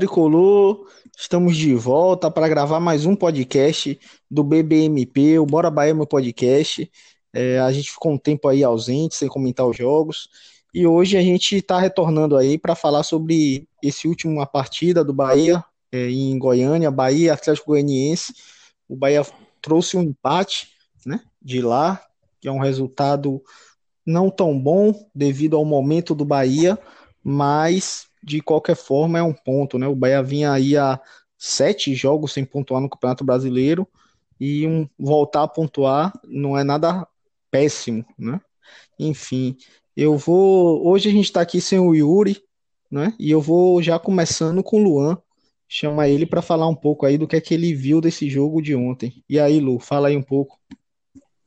Tricolor, 0.00 0.86
estamos 1.14 1.54
de 1.54 1.74
volta 1.74 2.30
para 2.30 2.48
gravar 2.48 2.80
mais 2.80 3.04
um 3.04 3.14
podcast 3.14 4.00
do 4.30 4.42
BBMP, 4.42 5.38
o 5.38 5.44
Bora 5.44 5.70
Bahia 5.70 5.94
meu 5.94 6.06
podcast. 6.06 6.90
É, 7.34 7.58
a 7.58 7.70
gente 7.70 7.90
ficou 7.90 8.12
um 8.12 8.16
tempo 8.16 8.48
aí 8.48 8.64
ausente, 8.64 9.14
sem 9.14 9.28
comentar 9.28 9.66
os 9.66 9.76
jogos, 9.76 10.30
e 10.72 10.86
hoje 10.86 11.18
a 11.18 11.20
gente 11.20 11.56
está 11.56 11.78
retornando 11.78 12.34
aí 12.34 12.56
para 12.56 12.74
falar 12.74 13.02
sobre 13.02 13.68
esse 13.82 14.08
última 14.08 14.46
partida 14.46 15.04
do 15.04 15.12
Bahia 15.12 15.62
é, 15.92 16.08
em 16.08 16.38
Goiânia, 16.38 16.90
Bahia 16.90 17.34
Atlético 17.34 17.72
Goianiense. 17.72 18.32
O 18.88 18.96
Bahia 18.96 19.20
trouxe 19.60 19.98
um 19.98 20.02
empate, 20.02 20.68
né, 21.04 21.20
de 21.42 21.60
lá, 21.60 22.02
que 22.40 22.48
é 22.48 22.50
um 22.50 22.58
resultado 22.58 23.42
não 24.06 24.30
tão 24.30 24.58
bom 24.58 24.94
devido 25.14 25.58
ao 25.58 25.64
momento 25.66 26.14
do 26.14 26.24
Bahia, 26.24 26.78
mas 27.22 28.08
de 28.22 28.40
qualquer 28.40 28.76
forma 28.76 29.18
é 29.18 29.22
um 29.22 29.32
ponto, 29.32 29.78
né? 29.78 29.86
O 29.86 29.94
Bahia 29.94 30.22
vinha 30.22 30.52
aí 30.52 30.76
a 30.76 31.00
sete 31.38 31.94
jogos 31.94 32.32
sem 32.32 32.44
pontuar 32.44 32.80
no 32.80 32.88
Campeonato 32.88 33.24
Brasileiro 33.24 33.88
e 34.38 34.66
um, 34.66 34.88
voltar 34.98 35.42
a 35.42 35.48
pontuar 35.48 36.12
não 36.24 36.56
é 36.56 36.64
nada 36.64 37.06
péssimo, 37.50 38.04
né? 38.18 38.40
Enfim, 38.98 39.56
eu 39.96 40.16
vou. 40.16 40.86
Hoje 40.86 41.08
a 41.08 41.12
gente 41.12 41.24
está 41.24 41.40
aqui 41.40 41.60
sem 41.60 41.78
o 41.78 41.94
Yuri, 41.94 42.42
né? 42.90 43.14
E 43.18 43.30
eu 43.30 43.40
vou 43.40 43.82
já 43.82 43.98
começando 43.98 44.62
com 44.62 44.76
o 44.76 44.82
Luan. 44.82 45.18
Chama 45.68 46.08
ele 46.08 46.26
para 46.26 46.42
falar 46.42 46.66
um 46.66 46.74
pouco 46.74 47.06
aí 47.06 47.16
do 47.16 47.28
que 47.28 47.36
é 47.36 47.40
que 47.40 47.54
ele 47.54 47.74
viu 47.74 48.00
desse 48.00 48.28
jogo 48.28 48.60
de 48.60 48.74
ontem. 48.74 49.22
E 49.28 49.38
aí, 49.38 49.60
Lu, 49.60 49.78
fala 49.78 50.08
aí 50.08 50.16
um 50.16 50.22
pouco. 50.22 50.58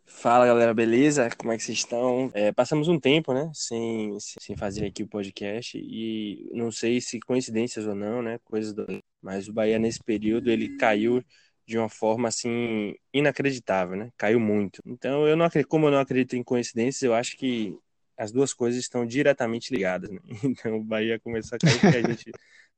Fala 0.06 0.46
galera, 0.46 0.74
beleza? 0.74 1.30
Como 1.38 1.52
é 1.52 1.58
que 1.58 1.64
vocês 1.64 1.80
estão? 1.80 2.30
É, 2.34 2.52
passamos 2.52 2.88
um 2.88 3.00
tempo, 3.00 3.34
né, 3.34 3.50
sem, 3.54 4.18
sem 4.20 4.56
fazer 4.56 4.86
aqui 4.86 5.04
o 5.04 5.08
podcast 5.08 5.78
e 5.78 6.50
não 6.54 6.72
sei 6.72 7.02
se 7.02 7.20
coincidências 7.20 7.88
ou 7.88 7.96
não, 7.96 8.22
né, 8.22 8.40
coisas 8.44 8.74
do... 8.74 8.86
mas 9.22 9.48
o 9.48 9.54
Bahia 9.54 9.80
nesse 9.80 10.02
período 10.04 10.50
ele 10.50 10.78
caiu 10.78 11.24
de 11.66 11.78
uma 11.78 11.90
forma 11.90 12.28
assim 12.28 12.94
inacreditável, 13.14 13.96
né? 13.96 14.12
Caiu 14.18 14.40
muito. 14.40 14.82
Então 14.86 15.28
eu 15.28 15.36
não 15.38 15.46
acredito, 15.46 15.70
como 15.70 15.88
eu 15.88 15.92
não 15.92 16.00
acredito 16.00 16.36
em 16.36 16.44
coincidências, 16.44 17.02
eu 17.04 17.14
acho 17.14 17.38
que 17.38 17.78
as 18.18 18.32
duas 18.32 18.54
coisas 18.54 18.80
estão 18.82 19.06
diretamente 19.06 19.74
ligadas, 19.74 20.10
né? 20.12 20.20
Então 20.44 20.78
o 20.78 20.84
Bahia 20.84 21.20
começou 21.20 21.56
a 21.56 21.60
cair 21.60 21.80
porque 21.80 21.98
a 21.98 22.02
gente 22.04 22.32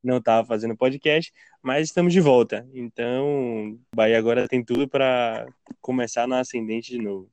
não 0.04 0.18
estava 0.18 0.46
fazendo 0.46 0.78
podcast, 0.78 1.32
mas 1.62 1.88
estamos 1.88 2.14
de 2.14 2.22
volta. 2.22 2.68
Então 2.74 3.72
o 3.72 3.80
Bahia 3.96 4.18
agora 4.18 4.48
tem 4.48 4.64
tudo 4.64 4.88
para 4.88 5.46
começar 5.82 6.28
na 6.28 6.40
ascendente 6.40 6.92
de 6.92 7.00
novo. 7.00 7.30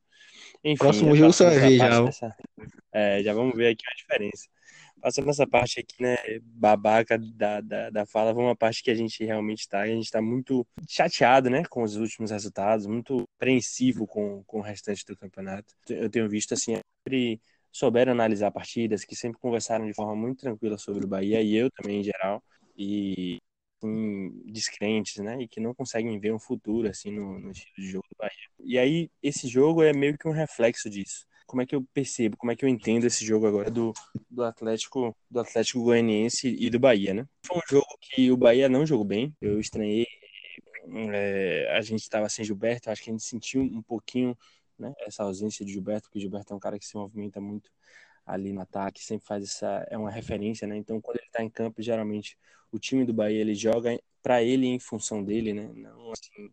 Enfim, 0.65 0.79
Próximo 0.79 1.17
jogo 1.17 1.33
você 1.33 1.45
vai 1.45 1.59
ver 1.59 1.77
já. 1.77 2.03
Dessa, 2.03 2.37
é, 2.93 3.23
já 3.23 3.35
vamos 3.35 3.57
ver 3.57 3.69
aqui 3.69 3.85
a 3.87 3.95
diferença. 3.97 4.49
Passando 5.01 5.31
essa 5.31 5.45
parte 5.45 5.81
aqui, 5.81 6.01
né, 6.01 6.17
babaca 6.41 7.19
da, 7.19 7.61
da, 7.61 7.91
da 7.91 8.07
fala, 8.07 8.33
vamos 8.33 8.51
uma 8.51 8.57
parte 8.57 8.85
que 8.85 8.91
a 8.91 8.95
gente 8.95 9.25
realmente 9.25 9.61
está. 9.61 9.81
A 9.81 9.89
gente 9.89 10.05
está 10.05 10.23
muito 10.23 10.65
chateado, 10.89 11.51
né, 11.51 11.65
com 11.69 11.83
os 11.83 11.97
últimos 11.97 12.31
resultados, 12.31 12.87
muito 12.87 13.29
apreensivo 13.37 14.07
com, 14.07 14.45
com 14.45 14.59
o 14.59 14.63
restante 14.63 15.05
do 15.05 15.17
campeonato. 15.17 15.75
Eu 15.89 16.09
tenho 16.09 16.29
visto, 16.29 16.55
assim, 16.55 16.77
sempre 16.77 17.41
souberam 17.73 18.13
analisar 18.13 18.51
partidas, 18.53 19.05
que 19.05 19.17
sempre 19.17 19.41
conversaram 19.41 19.87
de 19.87 19.95
forma 19.95 20.15
muito 20.15 20.41
tranquila 20.41 20.79
sobre 20.79 21.05
o 21.05 21.09
Bahia, 21.09 21.43
e 21.43 21.55
eu 21.55 21.71
também, 21.71 22.01
em 22.01 22.05
geral. 22.05 22.43
E 22.77 23.39
assim, 23.83 24.31
descrentes, 24.47 25.17
né? 25.17 25.43
E 25.43 25.49
que 25.49 25.61
não 25.61 25.75
conseguem 25.75 26.19
ver 26.19 26.33
um 26.33 26.39
futuro 26.39 26.89
assim 26.89 27.11
no, 27.11 27.39
no 27.39 27.51
estilo 27.51 27.75
de 27.77 27.91
jogo 27.91 28.07
do 28.09 28.17
Bahia. 28.17 28.49
E 28.61 28.79
aí 28.79 29.11
esse 29.23 29.49
jogo 29.49 29.83
é 29.83 29.93
meio 29.93 30.17
que 30.17 30.29
um 30.29 30.33
reflexo 30.33 30.89
disso. 30.89 31.27
Como 31.47 31.61
é 31.61 31.67
que 31.67 31.75
eu 31.75 31.85
percebo, 31.93 32.37
como 32.37 32.53
é 32.53 32.57
que 32.57 32.65
eu 32.65 32.69
entendo 32.69 33.05
esse 33.05 33.25
jogo 33.27 33.47
agora 33.47 33.71
do, 33.71 33.93
do 34.31 34.43
Atlético, 34.43 35.15
do 35.31 35.41
Atlético 35.41 35.83
Goianiense 35.83 36.57
e 36.59 36.71
do 36.71 36.79
Bahia, 36.79 37.13
né? 37.13 37.27
Foi 37.45 37.59
um 37.59 37.69
jogo 37.69 37.87
que 38.01 38.31
o 38.31 38.37
Bahia 38.37 38.69
não 38.69 38.87
jogou 38.87 39.05
bem. 39.05 39.35
Eu 39.41 39.61
estranhei. 39.61 40.07
É, 41.13 41.77
a 41.77 41.81
gente 41.81 42.01
estava 42.01 42.29
sem 42.29 42.45
Gilberto, 42.45 42.91
acho 42.91 43.03
que 43.03 43.11
a 43.11 43.13
gente 43.13 43.25
sentiu 43.25 43.63
um 43.63 43.83
pouquinho 43.83 44.37
né, 44.83 44.95
essa 45.01 45.23
ausência 45.23 45.65
de 45.65 45.73
Gilberto, 45.73 46.03
porque 46.05 46.19
o 46.19 46.21
Gilberto 46.21 46.53
é 46.53 46.57
um 46.57 46.61
cara 46.61 46.79
que 46.79 46.87
se 46.87 46.97
movimenta 46.97 47.41
muito 47.41 47.71
ali 48.27 48.53
no 48.53 48.61
ataque, 48.61 49.05
sempre 49.05 49.27
faz 49.27 49.45
essa 49.45 49.87
é 49.91 49.99
uma 49.99 50.11
referência, 50.11 50.67
né? 50.67 50.77
Então 50.77 51.01
quando 51.01 51.17
ele 51.19 51.27
está 51.27 51.43
em 51.43 51.51
campo, 51.51 51.83
geralmente 51.83 52.39
o 52.71 52.79
time 52.79 53.05
do 53.05 53.13
Bahia 53.13 53.41
ele 53.41 53.55
joga 53.55 53.99
para 54.23 54.43
ele 54.43 54.67
em 54.67 54.79
função 54.79 55.25
dele, 55.25 55.53
né? 55.53 55.71
Não 55.75 56.13
assim 56.13 56.53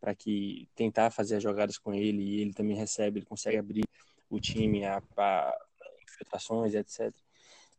para 0.00 0.14
que 0.14 0.68
tentar 0.74 1.10
fazer 1.10 1.36
as 1.36 1.42
jogadas 1.42 1.78
com 1.78 1.94
ele 1.94 2.22
e 2.22 2.40
ele 2.42 2.52
também 2.52 2.76
recebe, 2.76 3.20
ele 3.20 3.26
consegue 3.26 3.56
abrir 3.56 3.84
o 4.28 4.38
time 4.38 4.84
a, 4.84 5.02
a 5.16 5.58
infiltrações, 6.02 6.74
etc. 6.74 7.10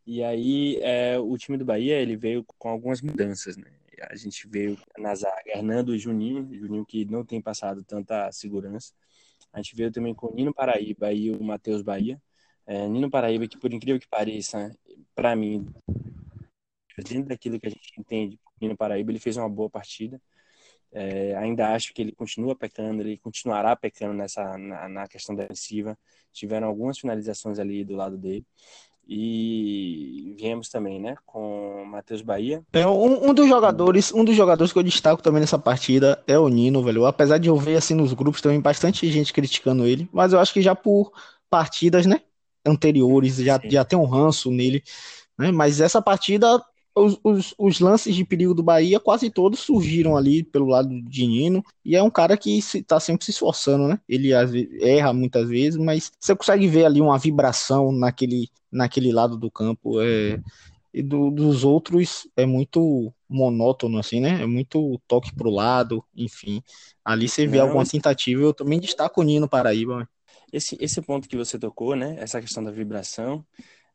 E 0.04 0.24
aí 0.24 0.78
é, 0.82 1.18
o 1.18 1.36
time 1.38 1.56
do 1.56 1.64
Bahia 1.64 2.00
ele 2.00 2.16
veio 2.16 2.44
com 2.58 2.68
algumas 2.68 3.00
mudanças, 3.00 3.56
né? 3.56 3.70
A 4.10 4.16
gente 4.16 4.46
veio 4.48 4.78
na 4.98 5.14
zaga 5.14 5.42
Hernando 5.46 5.94
e 5.94 5.98
Juninho, 5.98 6.52
Juninho 6.52 6.84
que 6.84 7.04
não 7.04 7.24
tem 7.24 7.40
passado 7.40 7.82
tanta 7.82 8.30
segurança. 8.32 8.92
A 9.56 9.62
gente 9.62 9.74
veio 9.74 9.90
também 9.90 10.14
com 10.14 10.26
o 10.26 10.34
Nino 10.34 10.52
Paraíba 10.52 11.10
e 11.14 11.30
o 11.30 11.42
Matheus 11.42 11.80
Bahia. 11.80 12.20
É, 12.66 12.86
Nino 12.86 13.10
Paraíba, 13.10 13.48
que 13.48 13.56
por 13.56 13.72
incrível 13.72 13.98
que 13.98 14.06
pareça, 14.06 14.70
para 15.14 15.34
mim, 15.34 15.66
dentro 16.98 17.30
daquilo 17.30 17.58
que 17.58 17.66
a 17.66 17.70
gente 17.70 17.90
entende, 17.98 18.38
Nino 18.60 18.76
Paraíba, 18.76 19.10
ele 19.10 19.18
fez 19.18 19.38
uma 19.38 19.48
boa 19.48 19.70
partida. 19.70 20.20
É, 20.92 21.34
ainda 21.36 21.74
acho 21.74 21.94
que 21.94 22.02
ele 22.02 22.12
continua 22.12 22.54
pecando, 22.54 23.00
ele 23.00 23.16
continuará 23.16 23.74
pecando 23.74 24.12
nessa 24.12 24.58
na, 24.58 24.90
na, 24.90 25.08
questão 25.08 25.34
defensiva. 25.34 25.98
Tiveram 26.32 26.68
algumas 26.68 26.98
finalizações 26.98 27.58
ali 27.58 27.82
do 27.82 27.96
lado 27.96 28.18
dele. 28.18 28.44
E 29.08 30.34
viemos 30.36 30.68
também, 30.68 31.00
né, 31.00 31.16
com 31.24 31.84
Matheus 31.84 32.22
Bahia. 32.22 32.62
É 32.72 32.86
um, 32.86 33.30
um, 33.30 33.34
dos 33.34 33.48
jogadores, 33.48 34.12
um 34.12 34.24
dos 34.24 34.34
jogadores 34.34 34.72
que 34.72 34.78
eu 34.78 34.82
destaco 34.82 35.22
também 35.22 35.40
nessa 35.40 35.58
partida 35.58 36.22
é 36.26 36.36
o 36.38 36.48
Nino, 36.48 36.82
velho. 36.82 37.06
Apesar 37.06 37.38
de 37.38 37.48
eu 37.48 37.56
ver 37.56 37.76
assim 37.76 37.94
nos 37.94 38.12
grupos 38.12 38.40
também 38.40 38.60
bastante 38.60 39.10
gente 39.10 39.32
criticando 39.32 39.86
ele, 39.86 40.08
mas 40.12 40.32
eu 40.32 40.40
acho 40.40 40.52
que 40.52 40.60
já 40.60 40.74
por 40.74 41.12
partidas, 41.48 42.04
né, 42.04 42.20
anteriores, 42.66 43.36
já, 43.36 43.60
já 43.64 43.84
tem 43.84 43.98
um 43.98 44.04
ranço 44.04 44.50
nele, 44.50 44.82
né? 45.38 45.52
Mas 45.52 45.80
essa 45.80 46.02
partida, 46.02 46.60
os, 46.96 47.18
os, 47.22 47.54
os, 47.58 47.78
lances 47.78 48.16
de 48.16 48.24
perigo 48.24 48.54
do 48.54 48.62
Bahia, 48.62 48.98
quase 48.98 49.30
todos 49.30 49.60
surgiram 49.60 50.16
ali 50.16 50.42
pelo 50.42 50.66
lado 50.66 50.88
de 51.02 51.26
Nino, 51.26 51.62
e 51.84 51.94
é 51.94 52.02
um 52.02 52.10
cara 52.10 52.36
que 52.36 52.56
está 52.58 52.98
sempre 52.98 53.24
se 53.24 53.30
esforçando, 53.30 53.86
né? 53.86 54.00
Ele 54.08 54.30
erra 54.80 55.12
muitas 55.12 55.48
vezes, 55.48 55.78
mas 55.78 56.10
você 56.18 56.34
consegue 56.34 56.66
ver 56.66 56.86
ali 56.86 57.00
uma 57.00 57.18
vibração 57.18 57.92
naquele, 57.92 58.48
naquele 58.72 59.12
lado 59.12 59.36
do 59.36 59.50
campo. 59.50 60.00
É, 60.00 60.40
e 60.92 61.02
do, 61.02 61.30
dos 61.30 61.62
outros 61.62 62.26
é 62.34 62.46
muito 62.46 63.12
monótono, 63.28 63.98
assim, 63.98 64.18
né? 64.18 64.42
É 64.42 64.46
muito 64.46 64.98
toque 65.06 65.34
pro 65.34 65.50
lado, 65.50 66.02
enfim. 66.16 66.62
Ali 67.04 67.28
você 67.28 67.46
vê 67.46 67.58
Não, 67.58 67.66
alguma 67.66 67.84
tentativa, 67.84 68.40
eu 68.40 68.54
também 68.54 68.80
destaco 68.80 69.20
o 69.20 69.24
Nino 69.24 69.46
Paraíba. 69.46 70.08
Esse, 70.50 70.74
esse 70.80 71.02
ponto 71.02 71.28
que 71.28 71.36
você 71.36 71.58
tocou, 71.58 71.94
né? 71.94 72.16
Essa 72.18 72.40
questão 72.40 72.64
da 72.64 72.70
vibração, 72.70 73.44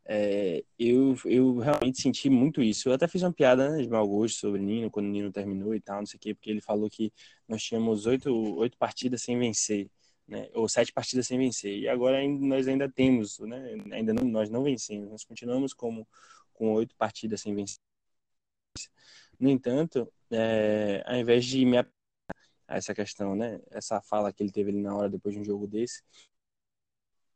é, 0.06 0.63
eu, 0.78 1.16
eu 1.25 1.57
realmente 1.59 2.01
senti 2.01 2.29
muito 2.29 2.62
isso. 2.62 2.89
Eu 2.89 2.94
até 2.94 3.07
fiz 3.07 3.22
uma 3.23 3.34
piada 3.34 3.69
né, 3.69 3.81
de 3.84 3.89
mau 3.89 4.07
gosto 4.07 4.38
sobre 4.39 4.59
o 4.59 4.63
Nino, 4.63 4.91
quando 4.91 5.07
o 5.07 5.09
Nino 5.09 5.31
terminou 5.31 5.75
e 5.75 5.81
tal, 5.81 6.00
não 6.00 6.06
sei 6.06 6.17
o 6.17 6.19
quê, 6.19 6.34
porque 6.34 6.50
ele 6.50 6.62
falou 6.62 6.89
que 6.89 7.13
nós 7.47 7.63
tínhamos 7.63 8.06
oito, 8.06 8.31
oito 8.57 8.78
partidas 8.78 9.22
sem 9.22 9.38
vencer, 9.38 9.90
né? 10.28 10.50
Ou 10.53 10.67
sete 10.69 10.91
partidas 10.94 11.28
sem 11.28 11.38
vencer. 11.38 11.78
E 11.79 11.88
agora 11.88 12.17
nós 12.28 12.67
ainda 12.67 12.90
temos, 12.90 13.40
né? 13.40 13.75
Ainda 13.91 14.13
não, 14.13 14.23
nós 14.25 14.50
não 14.50 14.63
vencemos, 14.63 15.09
nós 15.09 15.23
continuamos 15.23 15.73
como, 15.73 16.07
com 16.53 16.73
oito 16.73 16.95
partidas 16.95 17.41
sem 17.41 17.56
vencer. 17.56 17.79
No 19.40 19.50
entanto, 19.50 20.11
é, 20.31 21.03
ao 21.06 21.16
invés 21.17 21.46
de 21.46 21.66
me 21.66 21.78
a 21.78 21.85
essa 22.78 22.93
questão, 22.93 23.35
né? 23.35 23.59
Essa 23.70 24.02
fala 24.02 24.31
que 24.31 24.41
ele 24.43 24.52
teve 24.52 24.70
ali 24.72 24.81
na 24.81 24.96
hora 24.96 25.09
depois 25.09 25.35
de 25.35 25.41
um 25.41 25.43
jogo 25.43 25.67
desse, 25.67 26.02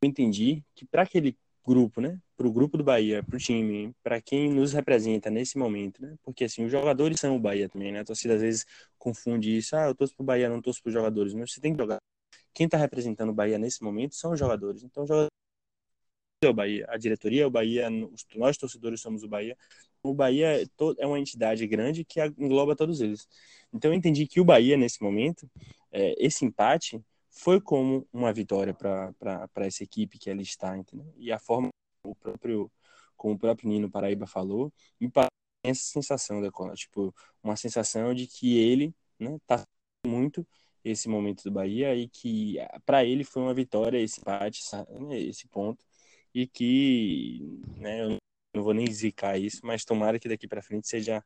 eu 0.02 0.08
entendi 0.08 0.64
que 0.74 0.86
para 0.86 1.02
aquele 1.02 1.36
grupo, 1.66 2.00
né, 2.00 2.18
para 2.36 2.46
o 2.46 2.52
grupo 2.52 2.78
do 2.78 2.84
Bahia, 2.84 3.22
para 3.22 3.36
o 3.36 3.38
time, 3.38 3.92
para 4.02 4.20
quem 4.20 4.48
nos 4.52 4.72
representa 4.72 5.30
nesse 5.30 5.58
momento, 5.58 6.00
né, 6.00 6.16
porque 6.22 6.44
assim, 6.44 6.64
os 6.64 6.70
jogadores 6.70 7.18
são 7.20 7.36
o 7.36 7.40
Bahia 7.40 7.68
também, 7.68 7.92
né, 7.92 8.00
a 8.00 8.04
torcida 8.04 8.34
às 8.34 8.40
vezes 8.40 8.66
confunde 8.98 9.56
isso, 9.56 9.74
ah, 9.76 9.86
eu 9.88 9.94
torço 9.94 10.14
para 10.14 10.22
o 10.22 10.26
Bahia, 10.26 10.48
não 10.48 10.62
torço 10.62 10.82
para 10.82 10.90
os 10.90 10.94
jogadores, 10.94 11.34
mas 11.34 11.52
você 11.52 11.60
tem 11.60 11.72
que 11.72 11.78
jogar. 11.82 11.98
Quem 12.54 12.66
está 12.66 12.78
representando 12.78 13.30
o 13.30 13.34
Bahia 13.34 13.58
nesse 13.58 13.82
momento 13.82 14.14
são 14.14 14.32
os 14.32 14.38
jogadores, 14.38 14.82
então 14.82 15.06
jogadores 15.06 15.30
é 16.42 16.48
o 16.48 16.54
Bahia, 16.54 16.86
a 16.88 16.96
diretoria 16.96 17.42
é 17.42 17.46
o 17.46 17.50
Bahia, 17.50 17.88
nós 18.36 18.56
torcedores 18.56 19.00
somos 19.00 19.22
o 19.22 19.28
Bahia, 19.28 19.56
o 20.02 20.14
Bahia 20.14 20.62
é, 20.62 20.66
é 20.98 21.06
uma 21.06 21.18
entidade 21.18 21.66
grande 21.66 22.04
que 22.04 22.20
engloba 22.38 22.76
todos 22.76 23.00
eles. 23.00 23.26
Então 23.72 23.90
eu 23.90 23.96
entendi 23.96 24.26
que 24.26 24.40
o 24.40 24.44
Bahia, 24.44 24.76
nesse 24.76 25.02
momento, 25.02 25.50
é, 25.90 26.14
esse 26.18 26.44
empate 26.44 27.02
foi 27.36 27.60
como 27.60 28.06
uma 28.12 28.32
vitória 28.32 28.74
para 28.74 29.48
essa 29.66 29.84
equipe 29.84 30.18
que 30.18 30.30
ela 30.30 30.42
está, 30.42 30.76
entendeu? 30.76 31.12
E 31.16 31.30
a 31.32 31.38
forma 31.38 31.68
o 32.02 32.14
próprio 32.14 32.70
como 33.16 33.34
o 33.34 33.38
próprio 33.38 33.68
Nino 33.68 33.90
Paraíba 33.90 34.26
falou, 34.26 34.72
me 35.00 35.10
parece 35.10 35.30
essa 35.64 35.82
sensação 35.84 36.40
da 36.40 36.50
tipo, 36.74 37.14
uma 37.42 37.56
sensação 37.56 38.14
de 38.14 38.26
que 38.26 38.58
ele, 38.58 38.94
né, 39.18 39.38
tá 39.46 39.64
muito 40.06 40.46
esse 40.84 41.08
momento 41.08 41.42
do 41.42 41.50
Bahia 41.50 41.94
e 41.94 42.08
que 42.08 42.56
para 42.84 43.04
ele 43.04 43.24
foi 43.24 43.42
uma 43.42 43.54
vitória 43.54 43.98
esse 43.98 44.20
empate, 44.20 44.60
né, 45.00 45.18
esse 45.18 45.48
ponto 45.48 45.84
e 46.34 46.46
que, 46.46 47.40
né, 47.78 48.02
eu 48.04 48.18
não 48.54 48.62
vou 48.62 48.74
nem 48.74 48.90
zicar 48.92 49.38
isso, 49.38 49.60
mas 49.64 49.84
tomara 49.84 50.18
que 50.18 50.28
daqui 50.28 50.46
para 50.46 50.62
frente 50.62 50.88
seja 50.88 51.24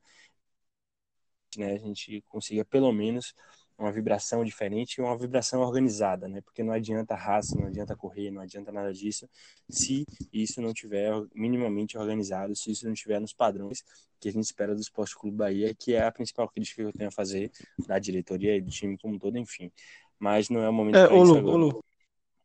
né, 1.56 1.74
a 1.74 1.78
gente 1.78 2.22
consiga 2.28 2.64
pelo 2.64 2.92
menos 2.92 3.34
uma 3.80 3.90
vibração 3.90 4.44
diferente 4.44 4.96
e 4.96 5.00
uma 5.00 5.16
vibração 5.16 5.60
organizada, 5.60 6.28
né? 6.28 6.40
Porque 6.42 6.62
não 6.62 6.72
adianta 6.72 7.14
raça, 7.14 7.56
não 7.56 7.66
adianta 7.66 7.96
correr, 7.96 8.30
não 8.30 8.42
adianta 8.42 8.70
nada 8.70 8.92
disso, 8.92 9.28
se 9.68 10.04
isso 10.32 10.60
não 10.60 10.74
tiver 10.74 11.10
minimamente 11.34 11.96
organizado, 11.96 12.54
se 12.54 12.70
isso 12.70 12.86
não 12.86 12.92
tiver 12.92 13.18
nos 13.18 13.32
padrões 13.32 13.82
que 14.20 14.28
a 14.28 14.32
gente 14.32 14.44
espera 14.44 14.74
do 14.74 14.80
Esporte 14.80 15.16
Clube 15.16 15.36
Bahia, 15.36 15.74
que 15.74 15.94
é 15.94 16.04
a 16.04 16.12
principal 16.12 16.46
crítica 16.48 16.82
que 16.82 16.88
eu 16.88 16.92
tenho 16.92 17.08
a 17.08 17.12
fazer 17.12 17.50
da 17.86 17.98
diretoria 17.98 18.56
e 18.56 18.60
do 18.60 18.70
time 18.70 18.98
como 18.98 19.18
todo, 19.18 19.38
enfim. 19.38 19.72
Mas 20.18 20.50
não 20.50 20.62
é 20.62 20.68
o 20.68 20.72
momento 20.72 20.96
é, 20.96 21.08
ô, 21.08 21.22
Lu, 21.22 21.48
ô, 21.48 21.56
Lu, 21.56 21.84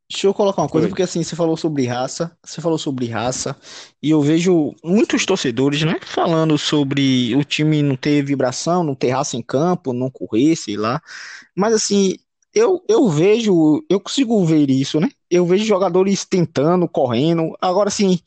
Deixa 0.10 0.28
eu 0.28 0.34
colocar 0.36 0.62
uma 0.62 0.70
coisa, 0.70 0.86
Oi. 0.86 0.90
porque 0.90 1.02
assim, 1.02 1.24
você 1.24 1.36
falou 1.36 1.58
sobre 1.58 1.88
raça, 1.88 2.32
você 2.44 2.62
falou 2.62 2.78
sobre 2.78 3.08
raça, 3.08 3.56
e 4.02 4.12
eu 4.12 4.22
vejo 4.22 4.74
muitos 4.84 5.26
torcedores, 5.26 5.82
né, 5.82 6.00
falando 6.06 6.58
sobre 6.60 7.36
o 7.36 7.44
time 7.44 7.82
não 7.82 7.96
ter 7.96 8.22
vibração, 8.24 8.84
não 8.84 8.94
ter 8.94 9.10
raça 9.10 9.36
em 9.36 9.42
campo, 9.42 9.94
não 9.94 10.12
correr, 10.12 10.56
sei 10.56 10.78
lá. 10.78 11.02
Mas 11.56 11.74
assim, 11.74 12.18
eu, 12.54 12.84
eu 12.88 13.10
vejo, 13.10 13.84
eu 13.90 14.00
consigo 14.00 14.46
ver 14.46 14.70
isso, 14.70 15.00
né? 15.00 15.10
Eu 15.30 15.46
vejo 15.46 15.66
jogadores 15.66 16.24
tentando, 16.24 16.88
correndo. 16.88 17.58
Agora 17.60 17.90
assim, 17.90 18.20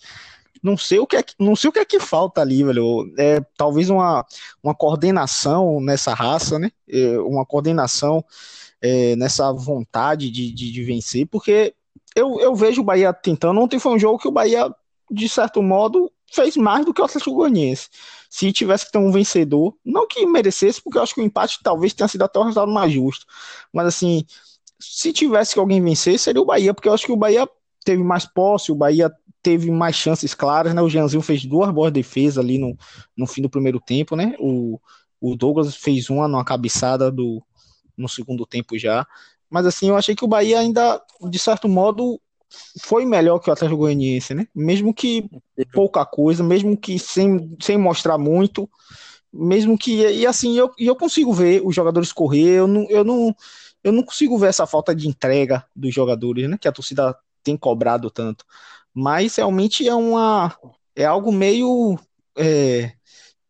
não 0.62 0.76
sei 0.76 0.98
o 0.98 1.06
que 1.06 1.16
é 1.16 1.22
que, 1.22 1.34
não 1.38 1.56
sei 1.56 1.70
o 1.70 1.72
que 1.72 1.78
é 1.78 1.84
que 1.84 2.00
falta 2.00 2.40
ali, 2.40 2.62
velho. 2.64 3.10
É 3.16 3.40
talvez 3.56 3.88
uma, 3.88 4.26
uma 4.62 4.74
coordenação 4.74 5.80
nessa 5.80 6.12
raça, 6.12 6.58
né? 6.58 6.70
É, 6.88 7.18
uma 7.20 7.46
coordenação 7.46 8.24
é, 8.80 9.16
nessa 9.16 9.52
vontade 9.52 10.30
de, 10.30 10.52
de, 10.52 10.72
de, 10.72 10.84
vencer, 10.84 11.26
porque 11.26 11.74
eu, 12.14 12.40
eu 12.40 12.54
vejo 12.54 12.80
o 12.80 12.84
Bahia 12.84 13.12
tentando. 13.12 13.60
Ontem 13.60 13.78
foi 13.78 13.92
um 13.92 13.98
jogo 13.98 14.18
que 14.18 14.28
o 14.28 14.32
Bahia, 14.32 14.72
de 15.10 15.28
certo 15.28 15.62
modo, 15.62 16.10
fez 16.32 16.56
mais 16.56 16.84
do 16.84 16.92
que 16.92 17.00
o 17.00 17.04
Atlético 17.04 17.34
Goianiense. 17.34 17.88
Se 18.30 18.52
tivesse 18.52 18.86
que 18.86 18.92
ter 18.92 18.98
um 18.98 19.10
vencedor, 19.10 19.74
não 19.84 20.06
que 20.06 20.24
merecesse, 20.26 20.82
porque 20.82 20.98
eu 20.98 21.02
acho 21.02 21.14
que 21.14 21.20
o 21.20 21.24
empate 21.24 21.58
talvez 21.62 21.94
tenha 21.94 22.08
sido 22.08 22.22
até 22.22 22.38
o 22.38 22.42
resultado 22.42 22.70
mais 22.70 22.92
justo. 22.92 23.26
Mas 23.72 23.86
assim, 23.86 24.24
se 24.78 25.12
tivesse 25.12 25.54
que 25.54 25.60
alguém 25.60 25.82
vencer, 25.82 26.18
seria 26.18 26.40
o 26.40 26.46
Bahia, 26.46 26.74
porque 26.74 26.88
eu 26.88 26.92
acho 26.92 27.06
que 27.06 27.12
o 27.12 27.16
Bahia 27.16 27.48
teve 27.84 28.02
mais 28.02 28.26
posse, 28.26 28.70
o 28.70 28.74
Bahia 28.74 29.10
teve 29.42 29.70
mais 29.70 29.96
chances 29.96 30.34
claras, 30.34 30.74
né? 30.74 30.82
O 30.82 30.88
Jeanzinho 30.88 31.22
fez 31.22 31.44
duas 31.44 31.70
boas 31.72 31.92
defesas 31.92 32.38
ali 32.38 32.58
no, 32.58 32.76
no 33.16 33.26
fim 33.26 33.40
do 33.40 33.48
primeiro 33.48 33.80
tempo, 33.80 34.14
né? 34.14 34.34
O, 34.38 34.78
o 35.20 35.34
Douglas 35.34 35.74
fez 35.74 36.10
uma 36.10 36.28
numa 36.28 36.44
cabeçada 36.44 37.10
do, 37.10 37.42
no 37.98 38.08
segundo 38.08 38.46
tempo 38.46 38.78
já. 38.78 39.06
Mas 39.50 39.66
assim, 39.66 39.88
eu 39.88 39.96
achei 39.96 40.14
que 40.14 40.24
o 40.24 40.28
Bahia 40.28 40.58
ainda, 40.60 41.02
de 41.28 41.38
certo 41.38 41.68
modo, 41.68 42.20
foi 42.80 43.04
melhor 43.04 43.38
que 43.38 43.50
o 43.50 43.52
Atlético 43.52 43.78
Goianiense, 43.78 44.34
né? 44.34 44.46
Mesmo 44.54 44.94
que 44.94 45.28
pouca 45.72 46.04
coisa, 46.06 46.42
mesmo 46.42 46.76
que 46.76 46.98
sem, 46.98 47.56
sem 47.60 47.76
mostrar 47.76 48.18
muito, 48.18 48.68
mesmo 49.32 49.76
que. 49.78 50.06
E 50.06 50.26
assim, 50.26 50.56
eu, 50.58 50.70
eu 50.78 50.96
consigo 50.96 51.32
ver 51.32 51.62
os 51.64 51.74
jogadores 51.74 52.12
correr, 52.12 52.58
eu 52.58 52.66
não, 52.66 52.86
eu, 52.88 53.04
não, 53.04 53.34
eu 53.84 53.92
não 53.92 54.02
consigo 54.02 54.38
ver 54.38 54.48
essa 54.48 54.66
falta 54.66 54.94
de 54.94 55.08
entrega 55.08 55.64
dos 55.74 55.94
jogadores, 55.94 56.48
né? 56.48 56.56
Que 56.58 56.68
a 56.68 56.72
torcida 56.72 57.16
tem 57.42 57.56
cobrado 57.56 58.10
tanto. 58.10 58.44
Mas 58.94 59.36
realmente 59.36 59.86
é 59.86 59.94
uma. 59.94 60.56
É 60.96 61.04
algo 61.04 61.30
meio. 61.32 61.98
É, 62.36 62.92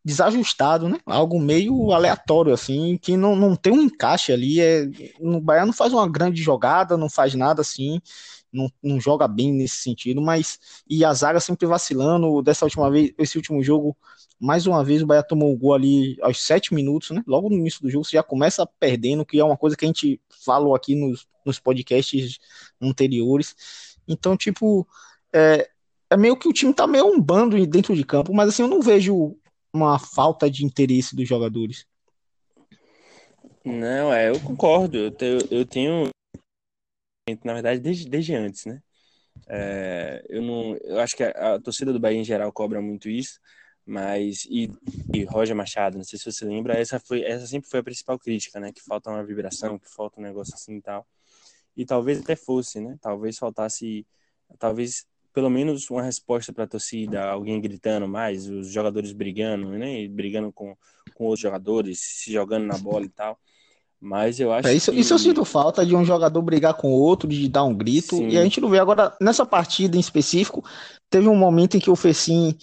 desajustado, 0.09 0.89
né? 0.89 0.97
Algo 1.05 1.39
meio 1.39 1.91
aleatório, 1.91 2.51
assim, 2.51 2.97
que 2.97 3.15
não, 3.15 3.35
não 3.35 3.55
tem 3.55 3.71
um 3.71 3.81
encaixe 3.81 4.33
ali. 4.33 4.59
É, 4.59 4.89
o 5.19 5.39
Bahia 5.39 5.65
não 5.65 5.73
faz 5.73 5.93
uma 5.93 6.09
grande 6.09 6.41
jogada, 6.41 6.97
não 6.97 7.07
faz 7.07 7.35
nada 7.35 7.61
assim, 7.61 8.01
não, 8.51 8.71
não 8.81 8.99
joga 8.99 9.27
bem 9.27 9.53
nesse 9.53 9.77
sentido, 9.77 10.19
mas. 10.19 10.59
E 10.89 11.05
a 11.05 11.13
zaga 11.13 11.39
sempre 11.39 11.67
vacilando. 11.67 12.41
Dessa 12.41 12.65
última 12.65 12.89
vez, 12.89 13.13
esse 13.19 13.37
último 13.37 13.61
jogo, 13.63 13.95
mais 14.39 14.65
uma 14.65 14.83
vez, 14.83 15.03
o 15.03 15.05
Bahia 15.05 15.21
tomou 15.21 15.53
o 15.53 15.57
gol 15.57 15.75
ali 15.75 16.17
aos 16.23 16.43
sete 16.43 16.73
minutos, 16.73 17.11
né? 17.11 17.23
Logo 17.27 17.47
no 17.47 17.55
início 17.55 17.81
do 17.81 17.89
jogo, 17.89 18.03
você 18.03 18.17
já 18.17 18.23
começa 18.23 18.65
perdendo, 18.79 19.23
que 19.23 19.39
é 19.39 19.43
uma 19.43 19.57
coisa 19.57 19.77
que 19.77 19.85
a 19.85 19.87
gente 19.87 20.19
falou 20.43 20.73
aqui 20.73 20.95
nos, 20.95 21.27
nos 21.45 21.59
podcasts 21.59 22.39
anteriores. 22.81 23.55
Então, 24.07 24.35
tipo. 24.35 24.87
É, 25.31 25.69
é 26.09 26.17
meio 26.17 26.35
que 26.35 26.47
o 26.47 26.53
time 26.53 26.73
tá 26.73 26.87
meio 26.87 27.05
um 27.05 27.21
bando 27.21 27.65
dentro 27.67 27.95
de 27.95 28.03
campo, 28.03 28.33
mas 28.33 28.49
assim, 28.49 28.63
eu 28.63 28.67
não 28.67 28.81
vejo 28.81 29.37
uma 29.73 29.99
falta 29.99 30.49
de 30.49 30.65
interesse 30.65 31.15
dos 31.15 31.27
jogadores. 31.27 31.85
Não, 33.63 34.13
é, 34.13 34.29
eu 34.29 34.39
concordo. 34.39 34.97
Eu 34.97 35.11
tenho, 35.11 35.39
eu 35.51 35.65
tenho 35.65 36.09
na 37.43 37.53
verdade, 37.53 37.79
desde, 37.79 38.09
desde 38.09 38.35
antes, 38.35 38.65
né? 38.65 38.81
É, 39.47 40.23
eu 40.29 40.41
não, 40.41 40.75
eu 40.77 40.99
acho 40.99 41.15
que 41.15 41.23
a, 41.23 41.55
a, 41.55 41.59
torcida 41.59 41.93
do 41.93 41.99
Bahia 41.99 42.19
em 42.19 42.23
geral 42.23 42.51
cobra 42.51 42.81
muito 42.81 43.09
isso, 43.09 43.39
mas 43.85 44.45
e, 44.45 44.71
e, 45.13 45.23
Roger 45.23 45.55
Machado, 45.55 45.97
não 45.97 46.03
sei 46.03 46.19
se 46.19 46.31
você 46.31 46.45
lembra, 46.45 46.77
essa 46.77 46.99
foi, 46.99 47.23
essa 47.23 47.47
sempre 47.47 47.69
foi 47.69 47.79
a 47.79 47.83
principal 47.83 48.19
crítica, 48.19 48.59
né? 48.59 48.71
Que 48.71 48.81
falta 48.81 49.09
uma 49.09 49.23
vibração, 49.23 49.79
que 49.79 49.89
falta 49.89 50.19
um 50.19 50.23
negócio 50.23 50.53
assim 50.53 50.77
e 50.77 50.81
tal. 50.81 51.07
E 51.75 51.85
talvez 51.85 52.19
até 52.19 52.35
fosse, 52.35 52.79
né? 52.79 52.97
Talvez 53.01 53.37
faltasse, 53.37 54.05
talvez 54.57 55.05
pelo 55.39 55.49
menos 55.49 55.89
uma 55.89 56.01
resposta 56.01 56.51
para 56.51 56.65
a 56.65 56.67
torcida, 56.67 57.23
alguém 57.23 57.61
gritando 57.61 58.05
mais, 58.09 58.49
os 58.49 58.67
jogadores 58.67 59.13
brigando, 59.13 59.69
né? 59.69 60.05
Brigando 60.09 60.51
com, 60.51 60.75
com 61.15 61.23
outros 61.23 61.39
jogadores, 61.39 61.97
se 62.01 62.33
jogando 62.33 62.65
na 62.65 62.77
bola 62.77 63.05
e 63.05 63.09
tal. 63.09 63.39
Mas 64.01 64.37
eu 64.37 64.51
acho 64.51 64.67
é, 64.67 64.73
isso, 64.73 64.91
que... 64.91 64.99
isso 64.99 65.13
eu 65.13 65.17
sinto 65.17 65.45
falta 65.45 65.85
de 65.85 65.95
um 65.95 66.03
jogador 66.03 66.41
brigar 66.41 66.73
com 66.73 66.91
outro, 66.91 67.25
de 67.25 67.47
dar 67.47 67.63
um 67.63 67.73
grito. 67.73 68.17
Sim. 68.17 68.27
E 68.27 68.37
a 68.37 68.43
gente 68.43 68.59
não 68.59 68.69
vê. 68.69 68.79
Agora, 68.79 69.15
nessa 69.21 69.45
partida 69.45 69.95
em 69.95 70.01
específico, 70.01 70.61
teve 71.09 71.29
um 71.29 71.35
momento 71.35 71.77
em 71.77 71.79
que 71.79 71.89
o 71.89 71.95
Fecim. 71.95 72.57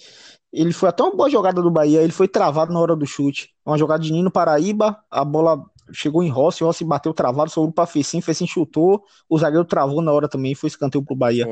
Ele 0.53 0.71
foi 0.71 0.89
até 0.89 1.01
uma 1.01 1.15
boa 1.15 1.31
jogada 1.31 1.59
do 1.59 1.71
Bahia, 1.71 2.03
ele 2.03 2.11
foi 2.11 2.27
travado 2.27 2.71
na 2.71 2.79
hora 2.79 2.95
do 2.95 3.07
chute. 3.07 3.49
Uma 3.65 3.77
jogada 3.77 4.03
de 4.03 4.13
Nino 4.13 4.29
Paraíba, 4.29 5.03
a 5.09 5.25
bola 5.25 5.65
chegou 5.91 6.23
em 6.23 6.29
Rossi, 6.29 6.63
Rossi 6.63 6.83
bateu 6.83 7.13
travado, 7.13 7.49
sobrou 7.49 7.71
para 7.71 7.85
Fecim, 7.85 8.21
Fecim 8.21 8.47
chutou, 8.47 9.03
o 9.29 9.37
zagueiro 9.37 9.65
travou 9.65 10.01
na 10.01 10.11
hora 10.11 10.27
também, 10.27 10.55
foi 10.55 10.67
escanteio 10.67 11.03
pro 11.03 11.15
Bahia. 11.15 11.45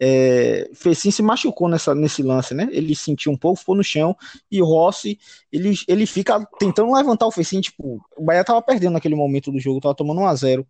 É, 0.00 0.70
Fecim 0.74 1.10
se 1.10 1.22
machucou 1.22 1.68
nessa, 1.68 1.94
nesse 1.94 2.22
lance, 2.22 2.54
né? 2.54 2.68
Ele 2.70 2.94
sentiu 2.94 3.32
um 3.32 3.36
pouco, 3.36 3.60
ficou 3.60 3.74
no 3.74 3.84
chão, 3.84 4.16
e 4.50 4.60
o 4.60 4.64
Rossi, 4.64 5.18
ele, 5.52 5.74
ele 5.88 6.06
fica 6.06 6.44
tentando 6.58 6.92
levantar 6.92 7.26
o 7.26 7.30
Fecim, 7.30 7.60
tipo, 7.60 8.00
o 8.16 8.24
Bahia 8.24 8.44
tava 8.44 8.62
perdendo 8.62 8.94
naquele 8.94 9.14
momento 9.14 9.50
do 9.50 9.58
jogo, 9.58 9.80
tava 9.80 9.94
tomando 9.94 10.20
1 10.20 10.26
a 10.26 10.34
0 10.34 10.66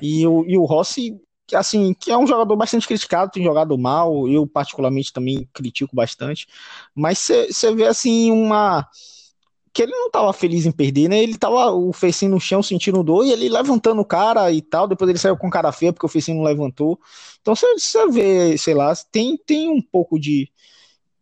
e, 0.00 0.26
o, 0.26 0.44
e 0.46 0.56
o 0.56 0.64
Rossi, 0.64 1.16
assim, 1.54 1.94
que 1.98 2.10
é 2.10 2.18
um 2.18 2.26
jogador 2.26 2.54
bastante 2.56 2.86
criticado, 2.86 3.30
tem 3.30 3.42
jogado 3.42 3.76
mal, 3.78 4.28
eu 4.28 4.46
particularmente 4.46 5.12
também 5.12 5.48
critico 5.52 5.96
bastante, 5.96 6.46
mas 6.94 7.18
você 7.18 7.74
vê, 7.74 7.86
assim, 7.86 8.30
uma 8.30 8.86
que 9.78 9.82
ele 9.84 9.92
não 9.92 10.10
tava 10.10 10.32
feliz 10.32 10.66
em 10.66 10.72
perder, 10.72 11.08
né? 11.08 11.22
Ele 11.22 11.38
tava 11.38 11.70
o 11.70 11.92
Fecinho 11.92 12.32
no 12.32 12.40
chão 12.40 12.60
sentindo 12.60 13.00
dor 13.00 13.24
e 13.24 13.30
ele 13.30 13.48
levantando 13.48 14.00
o 14.00 14.04
cara 14.04 14.50
e 14.50 14.60
tal. 14.60 14.88
Depois 14.88 15.08
ele 15.08 15.20
saiu 15.20 15.36
com 15.36 15.48
cara 15.48 15.70
feia 15.70 15.92
porque 15.92 16.04
o 16.04 16.08
Fecinho 16.08 16.38
não 16.38 16.44
levantou. 16.44 16.98
Então 17.40 17.54
você, 17.54 17.78
você 17.78 18.08
vê, 18.08 18.58
sei 18.58 18.74
lá, 18.74 18.92
tem, 19.12 19.36
tem 19.36 19.70
um 19.70 19.80
pouco 19.80 20.18
de, 20.18 20.50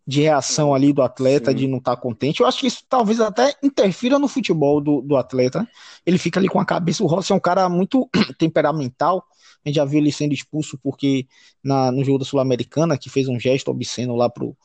de 0.06 0.22
reação 0.22 0.74
ali 0.74 0.90
do 0.90 1.02
atleta 1.02 1.50
Sim. 1.50 1.56
de 1.58 1.68
não 1.68 1.76
estar 1.76 1.96
tá 1.96 2.00
contente. 2.00 2.40
Eu 2.40 2.46
acho 2.46 2.60
que 2.60 2.66
isso 2.66 2.82
talvez 2.88 3.20
até 3.20 3.54
interfira 3.62 4.18
no 4.18 4.26
futebol 4.26 4.80
do, 4.80 5.02
do 5.02 5.16
atleta. 5.18 5.68
Ele 6.06 6.16
fica 6.16 6.40
ali 6.40 6.48
com 6.48 6.58
a 6.58 6.64
cabeça. 6.64 7.04
O 7.04 7.06
Rossi 7.06 7.32
é 7.32 7.34
um 7.34 7.40
cara 7.40 7.68
muito 7.68 8.08
temperamental. 8.40 9.22
A 9.62 9.68
gente 9.68 9.76
já 9.76 9.84
viu 9.84 9.98
ele 9.98 10.10
sendo 10.10 10.32
expulso 10.32 10.78
porque 10.82 11.26
na, 11.62 11.92
no 11.92 12.02
jogo 12.02 12.20
da 12.20 12.24
Sul-Americana, 12.24 12.96
que 12.96 13.10
fez 13.10 13.28
um 13.28 13.38
gesto 13.38 13.70
obsceno 13.70 14.16
lá 14.16 14.30
pro, 14.30 14.56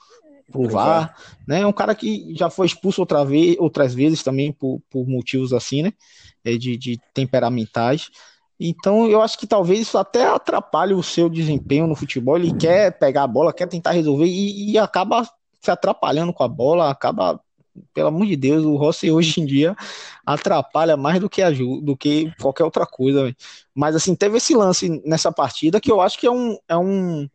pro 0.51 0.69
VAR, 0.69 1.15
né? 1.47 1.61
É 1.61 1.67
um 1.67 1.71
cara 1.71 1.95
que 1.95 2.33
já 2.35 2.49
foi 2.49 2.67
expulso 2.67 3.01
outra 3.01 3.23
vez, 3.23 3.55
outras 3.57 3.93
vezes 3.93 4.21
também 4.21 4.51
por, 4.51 4.81
por 4.89 5.07
motivos 5.07 5.53
assim, 5.53 5.83
né? 5.83 5.93
É 6.43 6.57
de, 6.57 6.77
de 6.77 6.99
temperamentais. 7.13 8.09
Então 8.59 9.07
eu 9.07 9.21
acho 9.21 9.39
que 9.39 9.47
talvez 9.47 9.79
isso 9.79 9.97
até 9.97 10.27
atrapalhe 10.27 10.93
o 10.93 11.01
seu 11.01 11.27
desempenho 11.27 11.87
no 11.87 11.95
futebol. 11.95 12.37
Ele 12.37 12.53
quer 12.53 12.91
pegar 12.99 13.23
a 13.23 13.27
bola, 13.27 13.51
quer 13.53 13.67
tentar 13.67 13.91
resolver 13.91 14.25
e, 14.25 14.71
e 14.71 14.77
acaba 14.77 15.27
se 15.59 15.71
atrapalhando 15.71 16.33
com 16.33 16.43
a 16.43 16.47
bola, 16.47 16.91
acaba, 16.91 17.39
pelo 17.93 18.09
amor 18.09 18.27
de 18.27 18.35
Deus, 18.35 18.63
o 18.63 18.75
Rossi 18.75 19.09
hoje 19.11 19.41
em 19.41 19.45
dia 19.45 19.75
atrapalha 20.25 20.95
mais 20.95 21.19
do 21.19 21.29
que 21.29 21.41
ajuda, 21.41 21.85
do 21.85 21.97
que 21.97 22.31
qualquer 22.39 22.63
outra 22.63 22.85
coisa. 22.85 23.23
Véio. 23.23 23.35
Mas 23.73 23.95
assim, 23.95 24.13
teve 24.15 24.37
esse 24.37 24.55
lance 24.55 25.01
nessa 25.05 25.31
partida 25.31 25.81
que 25.81 25.91
eu 25.91 25.99
acho 25.99 26.19
que 26.19 26.27
é 26.27 26.31
um, 26.31 26.57
é 26.67 26.77
um 26.77 27.27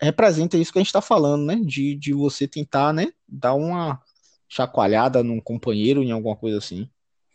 representa 0.00 0.56
isso 0.56 0.72
que 0.72 0.78
a 0.78 0.82
gente 0.82 0.88
está 0.88 1.00
falando, 1.02 1.44
né? 1.46 1.56
De, 1.56 1.94
de 1.96 2.12
você 2.12 2.46
tentar, 2.48 2.92
né? 2.92 3.12
Dar 3.28 3.54
uma 3.54 4.02
chacoalhada 4.48 5.22
num 5.22 5.40
companheiro, 5.40 6.02
em 6.02 6.12
alguma 6.12 6.36
coisa 6.36 6.58
assim. 6.58 6.88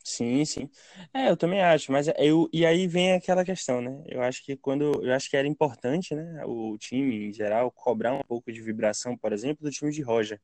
Sim, 0.03 0.43
sim. 0.45 0.69
É, 1.13 1.29
eu 1.29 1.37
também 1.37 1.61
acho, 1.61 1.91
mas 1.91 2.07
eu 2.17 2.49
e 2.51 2.65
aí 2.65 2.87
vem 2.87 3.13
aquela 3.13 3.45
questão, 3.45 3.81
né? 3.81 4.03
Eu 4.07 4.21
acho 4.23 4.43
que 4.43 4.57
quando 4.57 5.03
eu 5.05 5.13
acho 5.13 5.29
que 5.29 5.37
era 5.37 5.47
importante, 5.47 6.15
né, 6.15 6.43
o 6.45 6.75
time 6.77 7.27
em 7.29 7.33
geral 7.33 7.71
cobrar 7.71 8.13
um 8.13 8.21
pouco 8.23 8.51
de 8.51 8.61
vibração, 8.61 9.15
por 9.15 9.31
exemplo, 9.31 9.63
do 9.63 9.69
time 9.71 9.91
de 9.91 10.01
Roger, 10.01 10.41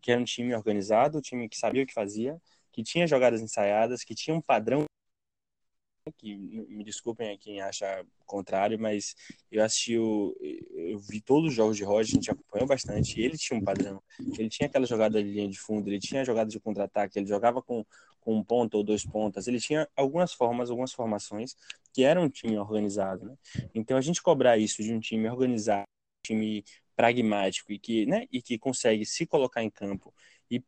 que 0.00 0.10
era 0.12 0.20
um 0.20 0.24
time 0.24 0.54
organizado, 0.54 1.18
um 1.18 1.20
time 1.20 1.48
que 1.48 1.56
sabia 1.58 1.84
o 1.84 1.86
que 1.86 1.94
fazia, 1.94 2.40
que 2.72 2.82
tinha 2.82 3.06
jogadas 3.06 3.40
ensaiadas, 3.42 4.04
que 4.04 4.14
tinha 4.14 4.36
um 4.36 4.42
padrão 4.42 4.86
que 6.16 6.36
me 6.36 6.84
desculpem 6.84 7.30
a 7.32 7.38
quem 7.38 7.60
acha 7.60 8.04
contrário, 8.26 8.78
mas 8.78 9.14
eu 9.50 9.62
assisti 9.62 9.98
o, 9.98 10.34
eu 10.86 10.98
vi 10.98 11.20
todos 11.20 11.50
os 11.50 11.54
jogos 11.54 11.76
de 11.76 11.84
Roger, 11.84 12.12
a 12.12 12.16
gente 12.16 12.30
acompanhou 12.30 12.66
bastante, 12.66 13.20
ele 13.20 13.36
tinha 13.36 13.58
um 13.58 13.62
padrão, 13.62 14.02
ele 14.38 14.48
tinha 14.48 14.66
aquela 14.66 14.86
jogada 14.86 15.22
de 15.22 15.30
linha 15.30 15.48
de 15.48 15.58
fundo, 15.58 15.88
ele 15.88 15.98
tinha 15.98 16.24
jogada 16.24 16.48
de 16.50 16.58
contra-ataque, 16.60 17.18
ele 17.18 17.26
jogava 17.26 17.62
com, 17.62 17.84
com 18.20 18.36
um 18.36 18.44
ponto 18.44 18.76
ou 18.76 18.84
dois 18.84 19.04
pontas, 19.04 19.46
ele 19.46 19.60
tinha 19.60 19.88
algumas 19.96 20.32
formas, 20.32 20.70
algumas 20.70 20.92
formações 20.92 21.54
que 21.92 22.02
eram 22.04 22.24
um 22.24 22.28
time 22.28 22.58
organizado, 22.58 23.26
né? 23.26 23.36
Então 23.74 23.96
a 23.96 24.00
gente 24.00 24.22
cobrar 24.22 24.58
isso 24.58 24.82
de 24.82 24.92
um 24.92 25.00
time 25.00 25.28
organizado, 25.28 25.82
um 25.82 26.26
time 26.26 26.64
pragmático 26.96 27.72
e 27.72 27.78
que, 27.78 28.06
né, 28.06 28.26
e 28.32 28.40
que 28.40 28.58
consegue 28.58 29.04
se 29.04 29.26
colocar 29.26 29.62
em 29.62 29.70
campo 29.70 30.12
e 30.50 30.64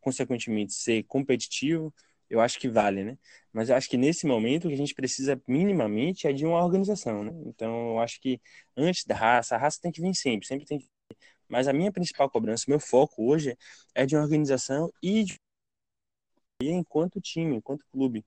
consequentemente 0.00 0.74
ser 0.74 1.02
competitivo, 1.04 1.92
eu 2.30 2.40
acho 2.40 2.58
que 2.60 2.68
vale, 2.68 3.04
né? 3.04 3.18
Mas 3.52 3.68
eu 3.68 3.76
acho 3.76 3.88
que 3.88 3.96
nesse 3.96 4.26
momento 4.26 4.66
o 4.66 4.68
que 4.68 4.74
a 4.74 4.76
gente 4.78 4.94
precisa 4.94 5.40
minimamente 5.46 6.26
é 6.28 6.32
de 6.32 6.46
uma 6.46 6.62
organização, 6.64 7.24
né? 7.24 7.32
Então 7.46 7.90
eu 7.90 7.98
acho 8.00 8.20
que 8.20 8.40
antes 8.76 9.04
da 9.04 9.14
raça, 9.16 9.56
a 9.56 9.58
raça 9.58 9.80
tem 9.82 9.92
que 9.92 10.00
vir 10.00 10.14
sempre, 10.14 10.46
sempre 10.46 10.66
tem 10.66 10.78
que 10.78 10.84
vir. 10.84 10.90
Mas 11.48 11.68
a 11.68 11.72
minha 11.72 11.92
principal 11.92 12.30
cobrança, 12.30 12.64
meu 12.68 12.80
foco 12.80 13.24
hoje 13.28 13.56
é 13.94 14.06
de 14.06 14.16
uma 14.16 14.22
organização 14.22 14.92
e 15.02 15.24
de 15.24 15.38
enquanto 16.62 17.20
time, 17.20 17.56
enquanto 17.56 17.84
clube. 17.92 18.24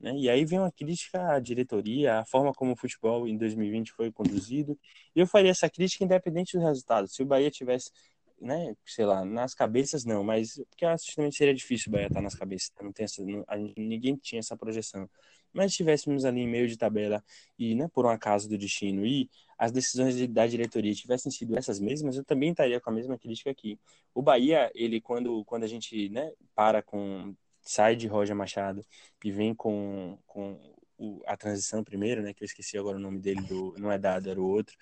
Né? 0.00 0.14
E 0.16 0.30
aí 0.30 0.44
vem 0.44 0.58
uma 0.58 0.72
crítica 0.72 1.32
à 1.32 1.40
diretoria, 1.40 2.20
à 2.20 2.24
forma 2.24 2.52
como 2.52 2.72
o 2.72 2.76
futebol 2.76 3.28
em 3.28 3.36
2020 3.36 3.92
foi 3.92 4.10
conduzido. 4.12 4.78
Eu 5.14 5.26
faria 5.26 5.50
essa 5.50 5.70
crítica 5.70 6.04
independente 6.04 6.56
do 6.56 6.64
resultado. 6.64 7.08
Se 7.08 7.22
o 7.22 7.26
Bahia 7.26 7.50
tivesse 7.50 7.90
né, 8.40 8.74
sei 8.86 9.04
lá, 9.06 9.24
nas 9.24 9.54
cabeças 9.54 10.04
não, 10.04 10.22
mas 10.24 10.56
porque 10.70 10.86
justamente 10.98 11.36
seria 11.36 11.54
difícil 11.54 11.90
o 11.90 11.92
Bahia 11.92 12.06
estar 12.08 12.20
nas 12.20 12.34
cabeças, 12.34 12.72
não 12.80 12.92
tem 12.92 13.04
essa, 13.04 13.22
não, 13.24 13.44
gente, 13.52 13.80
ninguém 13.80 14.16
tinha 14.16 14.40
essa 14.40 14.56
projeção. 14.56 15.08
Mas 15.52 15.66
se 15.66 15.70
estivéssemos 15.72 16.24
ali 16.24 16.40
em 16.40 16.48
meio 16.48 16.66
de 16.66 16.78
tabela 16.78 17.22
e, 17.58 17.74
né, 17.74 17.88
por 17.92 18.06
um 18.06 18.08
acaso 18.08 18.48
do 18.48 18.56
destino 18.56 19.04
e 19.06 19.28
as 19.58 19.70
decisões 19.70 20.16
de, 20.16 20.26
da 20.26 20.46
diretoria 20.46 20.94
tivessem 20.94 21.30
sido 21.30 21.56
essas 21.56 21.78
mesmas, 21.78 22.16
eu 22.16 22.24
também 22.24 22.50
estaria 22.50 22.80
com 22.80 22.90
a 22.90 22.92
mesma 22.92 23.18
crítica 23.18 23.50
aqui. 23.50 23.78
O 24.14 24.22
Bahia, 24.22 24.70
ele 24.74 25.00
quando 25.00 25.44
quando 25.44 25.64
a 25.64 25.66
gente, 25.66 26.08
né, 26.08 26.32
para 26.54 26.82
com 26.82 27.34
sai 27.60 27.96
de 27.96 28.06
Roger 28.08 28.34
Machado 28.34 28.84
e 29.24 29.30
vem 29.30 29.54
com, 29.54 30.18
com 30.26 30.71
o, 31.02 31.20
a 31.26 31.36
transição 31.36 31.82
primeiro, 31.82 32.22
né? 32.22 32.32
Que 32.32 32.44
eu 32.44 32.46
esqueci 32.46 32.78
agora 32.78 32.96
o 32.96 33.00
nome 33.00 33.18
dele, 33.18 33.42
do, 33.42 33.74
não 33.76 33.90
é 33.90 33.98
dado, 33.98 34.30
era 34.30 34.40
o 34.40 34.46
outro. 34.46 34.76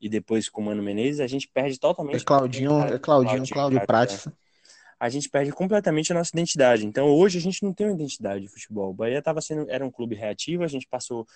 E 0.00 0.08
depois 0.08 0.48
com 0.48 0.62
o 0.62 0.64
Mano 0.64 0.82
Menezes, 0.82 1.20
a 1.20 1.26
gente 1.26 1.48
perde 1.48 1.78
totalmente. 1.78 2.22
É 2.22 2.24
Claudinho, 2.24 2.80
é 2.82 2.98
Claudinho, 2.98 3.36
Claudio, 3.36 3.54
Claudio 3.54 3.86
Prates 3.86 4.28
a 4.98 5.08
gente 5.10 5.28
perde 5.28 5.52
completamente 5.52 6.10
a 6.10 6.14
nossa 6.14 6.30
identidade. 6.32 6.86
Então, 6.86 7.08
hoje 7.08 7.36
a 7.38 7.40
gente 7.40 7.62
não 7.62 7.72
tem 7.72 7.86
uma 7.86 7.94
identidade 7.94 8.42
de 8.42 8.48
futebol. 8.48 8.90
O 8.90 8.94
Bahia 8.94 9.20
tava 9.20 9.42
sendo, 9.42 9.70
era 9.70 9.84
um 9.84 9.90
clube 9.90 10.14
reativo, 10.14 10.64
a 10.64 10.68
gente 10.68 10.86
passou 10.88 11.26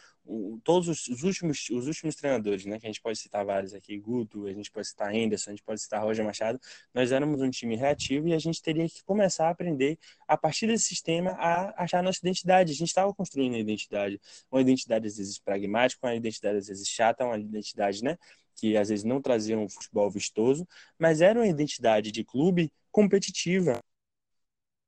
todos 0.64 0.88
os, 0.88 1.09
os, 1.09 1.23
últimos, 1.23 1.69
os 1.71 1.87
últimos 1.87 2.14
treinadores, 2.14 2.64
né? 2.64 2.79
Que 2.79 2.87
a 2.87 2.88
gente 2.88 3.02
pode 3.02 3.19
citar 3.19 3.45
vários 3.45 3.75
aqui, 3.75 3.99
Guto, 3.99 4.47
a 4.47 4.52
gente 4.52 4.71
pode 4.71 4.88
citar 4.88 5.14
Anderson, 5.14 5.50
a 5.50 5.52
gente 5.52 5.62
pode 5.62 5.81
citar 5.81 6.02
Roger 6.02 6.25
Machado. 6.25 6.59
Nós 6.95 7.12
éramos 7.12 7.40
um 7.43 7.50
time 7.50 7.76
reativo 7.76 8.29
e 8.29 8.33
a 8.35 8.38
gente 8.38 8.62
teria 8.62 8.88
que 8.88 9.05
começar 9.05 9.49
a 9.49 9.50
aprender, 9.50 9.99
a 10.26 10.37
partir 10.38 10.67
desse 10.67 10.87
sistema, 10.87 11.33
a 11.33 11.83
achar 11.83 11.99
a 11.99 12.02
nossa 12.02 12.19
identidade. 12.19 12.73
A 12.73 12.75
gente 12.75 12.88
estava 12.88 13.12
construindo 13.12 13.57
a 13.57 13.59
identidade. 13.59 14.19
Uma 14.50 14.62
identidade, 14.62 15.07
às 15.07 15.17
vezes, 15.19 15.38
pragmática, 15.38 16.07
uma 16.07 16.14
identidade, 16.14 16.59
às 16.59 16.67
vezes, 16.69 16.88
chata, 16.88 17.25
uma 17.25 17.38
identidade, 17.38 18.02
né? 18.02 18.17
Que 18.57 18.76
às 18.76 18.88
vezes 18.88 19.05
não 19.05 19.21
trazia 19.21 19.59
um 19.59 19.69
futebol 19.69 20.11
vistoso, 20.11 20.67
mas 20.99 21.21
era 21.21 21.38
uma 21.38 21.47
identidade 21.47 22.11
de 22.12 22.25
clube 22.25 22.71
competitiva 22.90 23.80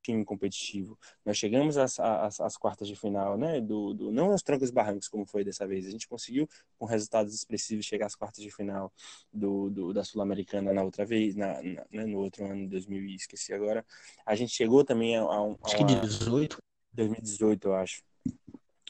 time 0.03 0.25
competitivo. 0.25 0.99
Nós 1.25 1.39
chegamos 1.39 1.79
às, 1.79 1.99
às, 1.99 2.41
às, 2.41 2.57
quartas 2.57 2.89
de 2.89 2.97
final, 2.97 3.39
né? 3.39 3.61
Do, 3.61 3.95
do, 3.95 4.11
não 4.11 4.33
aos 4.33 4.43
trancos 4.43 4.71
barrancos, 4.71 5.09
como 5.09 5.25
foi 5.25 5.45
dessa 5.45 5.67
vez. 5.67 5.87
A 5.87 5.91
gente 5.91 6.09
conseguiu, 6.09 6.49
com 6.79 6.85
resultados 6.85 7.33
expressivos, 7.33 7.87
chegar 7.87 8.07
às 8.07 8.17
quartas 8.17 8.43
de 8.43 8.51
final 8.51 8.93
do, 9.33 9.71
do 9.71 9.93
da 9.93 10.05
Sul-Americana 10.05 10.73
na 10.73 10.83
outra 10.83 11.07
vez, 11.07 11.37
na, 11.37 11.63
na 11.63 11.85
né? 11.91 12.05
no 12.05 12.19
outro 12.19 12.45
ano, 12.45 12.69
2000, 12.69 13.15
esqueci 13.15 13.55
agora. 13.55 13.87
A 14.27 14.35
gente 14.35 14.53
chegou 14.53 14.85
também 14.85 15.17
a, 15.17 15.23
a, 15.23 15.25
a 15.25 15.57
Acho 15.63 15.77
que 15.77 15.85
18. 15.85 16.59
2018, 16.93 17.69
eu 17.69 17.75
acho. 17.75 18.03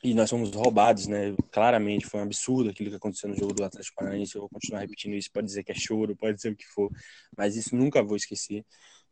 E 0.03 0.15
nós 0.15 0.29
fomos 0.29 0.51
roubados, 0.51 1.07
né? 1.07 1.35
Claramente 1.53 2.07
foi 2.07 2.19
um 2.19 2.25
absurdo 2.25 2.71
aquilo 2.71 2.91
que 2.91 2.97
aconteceu 2.97 3.29
no 3.29 3.37
jogo 3.37 3.55
do 3.55 3.63
Atlético 3.63 3.95
Paranaense. 3.97 4.35
Eu 4.35 4.41
vou 4.41 4.51
continuar 4.51 4.81
repetindo 4.81 5.15
isso. 5.15 5.31
Pode 5.33 5.47
dizer 5.47 5.63
que 5.63 5.71
é 5.71 5.75
choro, 5.75 6.17
pode 6.17 6.41
ser 6.41 6.51
o 6.51 6.57
que 6.57 6.67
for, 6.67 6.91
mas 7.37 7.55
isso 7.55 7.77
nunca 7.77 8.03
vou 8.03 8.17
esquecer. 8.17 8.65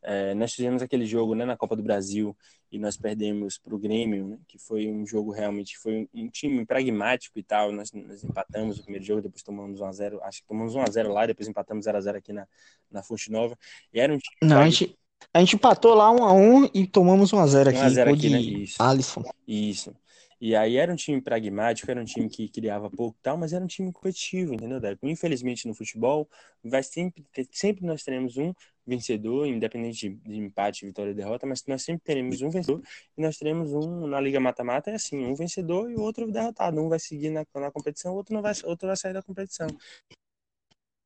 É, 0.02 0.34
nós 0.34 0.52
fizemos 0.52 0.82
aquele 0.82 1.04
jogo 1.04 1.34
né, 1.34 1.44
na 1.44 1.56
Copa 1.56 1.76
do 1.76 1.82
Brasil 1.82 2.36
e 2.72 2.78
nós 2.78 2.96
perdemos 2.96 3.58
para 3.58 3.74
o 3.74 3.78
Grêmio, 3.78 4.28
né, 4.28 4.38
que 4.48 4.58
foi 4.58 4.88
um 4.88 5.06
jogo 5.06 5.30
realmente, 5.30 5.76
foi 5.78 6.08
um, 6.14 6.28
time 6.28 6.64
pragmático 6.64 7.38
e 7.38 7.42
tal. 7.42 7.70
Nós, 7.70 7.92
nós 7.92 8.24
empatamos 8.24 8.78
o 8.78 8.82
primeiro 8.82 9.04
jogo, 9.04 9.20
depois 9.20 9.42
tomamos 9.42 9.80
1x0, 9.80 10.18
acho 10.22 10.40
que 10.40 10.48
tomamos 10.48 10.74
1x0 10.74 11.08
lá, 11.08 11.26
depois 11.26 11.48
empatamos 11.48 11.86
0x0 11.86 12.16
aqui 12.16 12.32
na, 12.32 12.46
na 12.90 13.02
Fonte 13.02 13.30
Nova. 13.30 13.56
E 13.92 14.00
era 14.00 14.12
um 14.12 14.18
time. 14.18 14.36
Não, 14.42 14.60
a 14.60 14.68
gente, 14.68 14.96
a 15.34 15.40
gente 15.40 15.56
empatou 15.56 15.94
lá 15.94 16.10
1x1 16.10 16.70
e 16.72 16.86
tomamos 16.86 17.30
1x0 17.32 17.68
aqui. 17.68 17.78
1x0 17.78 18.14
aqui, 18.14 18.30
né? 18.30 18.40
Isso. 18.40 18.82
Alisson. 18.82 19.22
Isso. 19.46 19.94
E 20.40 20.56
aí 20.56 20.76
era 20.76 20.90
um 20.92 20.96
time 20.96 21.20
pragmático, 21.20 21.90
era 21.90 22.00
um 22.00 22.04
time 22.04 22.28
que 22.28 22.48
criava 22.48 22.90
pouco 22.90 23.18
tal, 23.22 23.36
mas 23.36 23.52
era 23.52 23.62
um 23.62 23.66
time 23.66 23.92
competitivo, 23.92 24.54
entendeu, 24.54 24.80
Deco? 24.80 25.06
Infelizmente 25.06 25.68
no 25.68 25.74
futebol, 25.74 26.28
vai 26.64 26.82
sempre, 26.82 27.26
sempre 27.52 27.84
nós 27.84 28.02
teremos 28.02 28.38
um 28.38 28.54
vencedor, 28.86 29.46
independente 29.46 30.08
de, 30.08 30.16
de 30.16 30.38
empate, 30.38 30.86
vitória 30.86 31.10
e 31.10 31.14
derrota, 31.14 31.46
mas 31.46 31.64
nós 31.66 31.82
sempre 31.82 32.02
teremos 32.02 32.40
um 32.40 32.48
vencedor 32.48 32.82
e 33.16 33.22
nós 33.22 33.36
teremos 33.36 33.72
um 33.72 34.06
na 34.06 34.18
Liga 34.20 34.40
Mata-Mata, 34.40 34.90
é 34.90 34.94
assim, 34.94 35.26
um 35.26 35.34
vencedor 35.34 35.90
e 35.90 35.96
o 35.96 36.00
outro 36.00 36.30
derrotado. 36.32 36.80
Um 36.80 36.88
vai 36.88 36.98
seguir 36.98 37.30
na, 37.30 37.44
na 37.54 37.70
competição, 37.70 38.12
o 38.12 38.16
outro, 38.16 38.34
não 38.34 38.40
vai, 38.40 38.54
outro 38.64 38.86
vai 38.88 38.96
sair 38.96 39.12
da 39.12 39.22
competição 39.22 39.68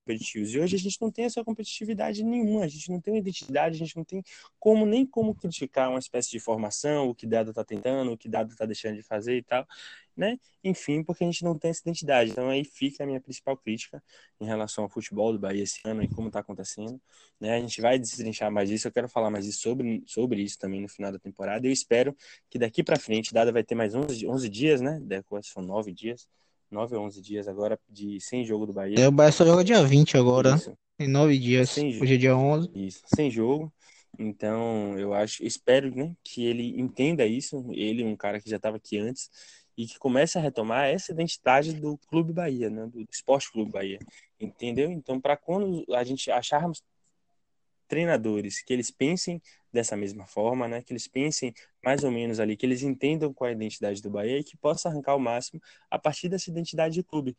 competitivos. 0.04 0.52
E 0.52 0.60
hoje 0.60 0.76
a 0.76 0.78
gente 0.78 1.00
não 1.00 1.10
tem 1.10 1.24
essa 1.24 1.42
competitividade 1.42 2.22
nenhuma, 2.22 2.64
a 2.64 2.68
gente 2.68 2.90
não 2.90 3.00
tem 3.00 3.14
uma 3.14 3.18
identidade, 3.18 3.76
a 3.76 3.78
gente 3.78 3.96
não 3.96 4.04
tem 4.04 4.22
como 4.60 4.84
nem 4.84 5.06
como 5.06 5.34
criticar 5.34 5.88
uma 5.88 5.98
espécie 5.98 6.30
de 6.30 6.38
formação, 6.38 7.08
o 7.08 7.14
que 7.14 7.26
dado 7.26 7.50
está 7.50 7.64
tentando, 7.64 8.12
o 8.12 8.18
que 8.18 8.28
dado 8.28 8.52
está 8.52 8.66
deixando 8.66 8.96
de 8.96 9.02
fazer 9.02 9.36
e 9.36 9.42
tal, 9.42 9.66
né? 10.16 10.38
Enfim, 10.62 11.02
porque 11.02 11.24
a 11.24 11.26
gente 11.26 11.42
não 11.42 11.58
tem 11.58 11.70
essa 11.70 11.80
identidade. 11.80 12.30
Então 12.30 12.48
aí 12.48 12.64
fica 12.64 13.02
a 13.02 13.06
minha 13.06 13.20
principal 13.20 13.56
crítica 13.56 14.02
em 14.40 14.46
relação 14.46 14.84
ao 14.84 14.90
futebol 14.90 15.32
do 15.32 15.38
Bahia 15.38 15.62
esse 15.62 15.80
ano 15.84 16.02
e 16.02 16.08
como 16.08 16.28
está 16.28 16.40
acontecendo, 16.40 17.00
né? 17.40 17.56
A 17.56 17.60
gente 17.60 17.80
vai 17.80 17.98
destrinchar 17.98 18.50
mais 18.52 18.70
isso, 18.70 18.86
eu 18.86 18.92
quero 18.92 19.08
falar 19.08 19.30
mais 19.30 19.46
isso 19.46 19.60
sobre, 19.60 20.02
sobre 20.06 20.42
isso 20.42 20.58
também 20.58 20.80
no 20.80 20.88
final 20.88 21.10
da 21.10 21.18
temporada. 21.18 21.66
Eu 21.66 21.72
espero 21.72 22.14
que 22.50 22.58
daqui 22.58 22.82
para 22.82 22.98
frente, 22.98 23.32
dada 23.32 23.50
vai 23.52 23.64
ter 23.64 23.74
mais 23.74 23.94
11, 23.94 24.26
11 24.26 24.48
dias, 24.48 24.80
né? 24.80 25.00
São 25.42 25.62
nove 25.62 25.92
dias 25.92 26.28
9 26.74 26.96
ou 26.96 27.04
11 27.04 27.22
dias 27.22 27.48
agora 27.48 27.78
de 27.88 28.20
sem 28.20 28.44
jogo 28.44 28.66
do 28.66 28.72
Bahia. 28.72 28.98
É, 28.98 29.08
o 29.08 29.12
Bahia 29.12 29.32
só 29.32 29.44
joga 29.44 29.64
dia 29.64 29.82
20 29.82 30.16
agora. 30.16 30.56
Isso. 30.56 30.76
Em 30.98 31.08
9 31.08 31.38
dias. 31.38 31.70
Sem, 31.70 32.00
Hoje 32.00 32.14
é 32.14 32.16
dia 32.16 32.36
11. 32.36 32.70
Isso, 32.74 33.02
sem 33.06 33.30
jogo. 33.30 33.72
Então, 34.18 34.98
eu 34.98 35.12
acho, 35.12 35.44
espero, 35.44 35.94
né, 35.94 36.14
que 36.22 36.44
ele 36.44 36.78
entenda 36.80 37.26
isso, 37.26 37.64
ele 37.72 38.04
um 38.04 38.16
cara 38.16 38.40
que 38.40 38.48
já 38.48 38.56
estava 38.56 38.76
aqui 38.76 38.98
antes 38.98 39.28
e 39.76 39.86
que 39.86 39.98
comece 39.98 40.38
a 40.38 40.40
retomar 40.40 40.86
essa 40.86 41.10
identidade 41.10 41.72
do 41.72 41.98
Clube 42.08 42.32
Bahia, 42.32 42.70
né, 42.70 42.86
do 42.86 43.04
Esporte 43.10 43.50
Clube 43.50 43.72
Bahia. 43.72 43.98
Entendeu? 44.38 44.90
Então, 44.90 45.20
para 45.20 45.36
quando 45.36 45.84
a 45.92 46.04
gente 46.04 46.30
acharmos 46.30 46.80
treinadores 47.86 48.62
que 48.62 48.72
eles 48.72 48.90
pensem 48.90 49.40
dessa 49.72 49.96
mesma 49.96 50.26
forma, 50.26 50.68
né? 50.68 50.82
Que 50.82 50.92
eles 50.92 51.08
pensem 51.08 51.52
mais 51.82 52.04
ou 52.04 52.10
menos 52.10 52.38
ali, 52.38 52.56
que 52.56 52.64
eles 52.64 52.82
entendam 52.82 53.34
qual 53.34 53.48
é 53.48 53.52
a 53.52 53.56
identidade 53.56 54.00
do 54.00 54.08
Bahia 54.08 54.38
e 54.38 54.44
que 54.44 54.56
possa 54.56 54.88
arrancar 54.88 55.16
o 55.16 55.20
máximo 55.20 55.60
a 55.90 55.98
partir 55.98 56.28
dessa 56.28 56.48
identidade 56.50 56.94
de 56.94 57.02
clube. 57.02 57.36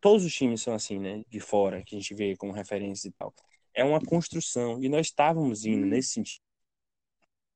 Todos 0.00 0.24
os 0.24 0.34
times 0.34 0.62
são 0.62 0.74
assim, 0.74 0.98
né? 0.98 1.22
De 1.28 1.38
fora, 1.38 1.82
que 1.84 1.94
a 1.94 1.98
gente 1.98 2.14
vê 2.14 2.34
como 2.36 2.52
referência 2.52 3.08
e 3.08 3.12
tal. 3.12 3.34
É 3.74 3.84
uma 3.84 4.00
construção 4.00 4.82
e 4.82 4.88
nós 4.88 5.06
estávamos 5.06 5.64
indo 5.64 5.86
nesse 5.86 6.10
sentido. 6.10 6.42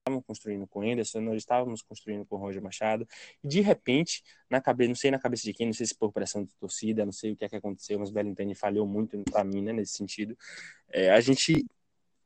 Estávamos 0.07 0.27
construindo 0.27 0.67
com 0.67 0.81
o 0.81 0.83
Anderson, 0.83 1.21
nós 1.23 1.37
estávamos 1.39 1.81
construindo 1.81 2.27
com 2.27 2.37
o 2.37 2.39
Roger 2.39 2.63
Machado, 2.63 3.09
e 3.43 3.49
de 3.49 3.63
repente, 3.63 4.23
na 4.51 4.61
cabeça, 4.61 4.89
não 4.89 4.95
sei 4.95 5.11
na 5.11 5.19
cabeça 5.19 5.45
de 5.45 5.55
quem, 5.55 5.65
não 5.65 5.73
sei 5.73 5.87
se 5.87 5.95
por 5.95 6.13
pressão 6.13 6.45
de 6.45 6.55
torcida, 6.57 7.07
não 7.07 7.13
sei 7.13 7.33
o 7.33 7.37
que 7.37 7.47
é 7.47 7.49
que 7.49 7.57
aconteceu, 7.57 7.99
mas 7.99 8.11
o 8.11 8.13
Bellintani 8.13 8.55
falhou 8.55 8.87
muito 8.87 9.17
para 9.31 9.43
mim, 9.43 9.63
né, 9.63 9.73
nesse 9.73 9.95
sentido. 9.95 10.37
É, 10.91 11.11
a 11.11 11.21
gente 11.23 11.65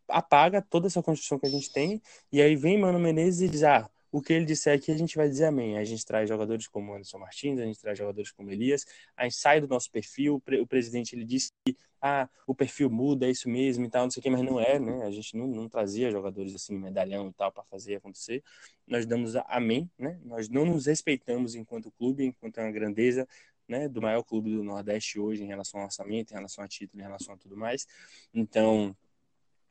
apaga 0.08 0.62
toda 0.62 0.86
essa 0.86 1.02
construção 1.02 1.38
que 1.38 1.46
a 1.46 1.50
gente 1.50 1.70
tem, 1.70 2.00
e 2.32 2.40
aí 2.40 2.56
vem 2.56 2.78
Mano 2.78 2.98
Menezes 2.98 3.42
e 3.42 3.48
diz, 3.48 3.62
ah, 3.62 3.88
o 4.10 4.22
que 4.22 4.32
ele 4.32 4.44
disser 4.44 4.74
aqui 4.74 4.90
a 4.90 4.96
gente 4.96 5.16
vai 5.16 5.28
dizer 5.28 5.46
amém. 5.46 5.76
A 5.76 5.84
gente 5.84 6.04
traz 6.04 6.28
jogadores 6.28 6.66
como 6.66 6.94
Anderson 6.94 7.18
Martins, 7.18 7.60
a 7.60 7.64
gente 7.64 7.78
traz 7.78 7.98
jogadores 7.98 8.30
como 8.30 8.50
Elias, 8.50 8.86
a 9.16 9.24
gente 9.24 9.36
sai 9.36 9.60
do 9.60 9.68
nosso 9.68 9.90
perfil, 9.90 10.42
o 10.60 10.66
presidente 10.66 11.14
ele 11.14 11.24
disse 11.24 11.52
que 11.64 11.76
ah, 12.00 12.28
o 12.46 12.54
perfil 12.54 12.88
muda, 12.88 13.26
é 13.26 13.30
isso 13.30 13.48
mesmo 13.48 13.84
e 13.84 13.90
tal, 13.90 14.04
não 14.04 14.10
sei 14.10 14.20
o 14.20 14.22
que, 14.22 14.30
mas 14.30 14.42
não 14.42 14.60
é, 14.60 14.78
né? 14.78 15.02
A 15.04 15.10
gente 15.10 15.36
não, 15.36 15.46
não 15.48 15.68
trazia 15.68 16.10
jogadores 16.10 16.54
assim, 16.54 16.78
medalhão 16.78 17.28
e 17.28 17.32
tal, 17.32 17.50
para 17.50 17.64
fazer 17.64 17.96
acontecer. 17.96 18.42
Nós 18.86 19.04
damos 19.04 19.34
amém, 19.46 19.90
né? 19.98 20.18
Nós 20.24 20.48
não 20.48 20.64
nos 20.64 20.86
respeitamos 20.86 21.54
enquanto 21.54 21.90
clube, 21.90 22.24
enquanto 22.24 22.58
é 22.58 22.62
uma 22.62 22.72
grandeza, 22.72 23.26
né, 23.66 23.88
do 23.88 24.00
maior 24.00 24.22
clube 24.22 24.50
do 24.50 24.64
Nordeste 24.64 25.20
hoje 25.20 25.42
em 25.42 25.46
relação 25.46 25.80
ao 25.80 25.86
orçamento, 25.86 26.30
em 26.30 26.34
relação 26.34 26.64
a 26.64 26.68
título, 26.68 27.00
em 27.00 27.04
relação 27.04 27.34
a 27.34 27.36
tudo 27.36 27.56
mais. 27.56 27.86
Então, 28.32 28.96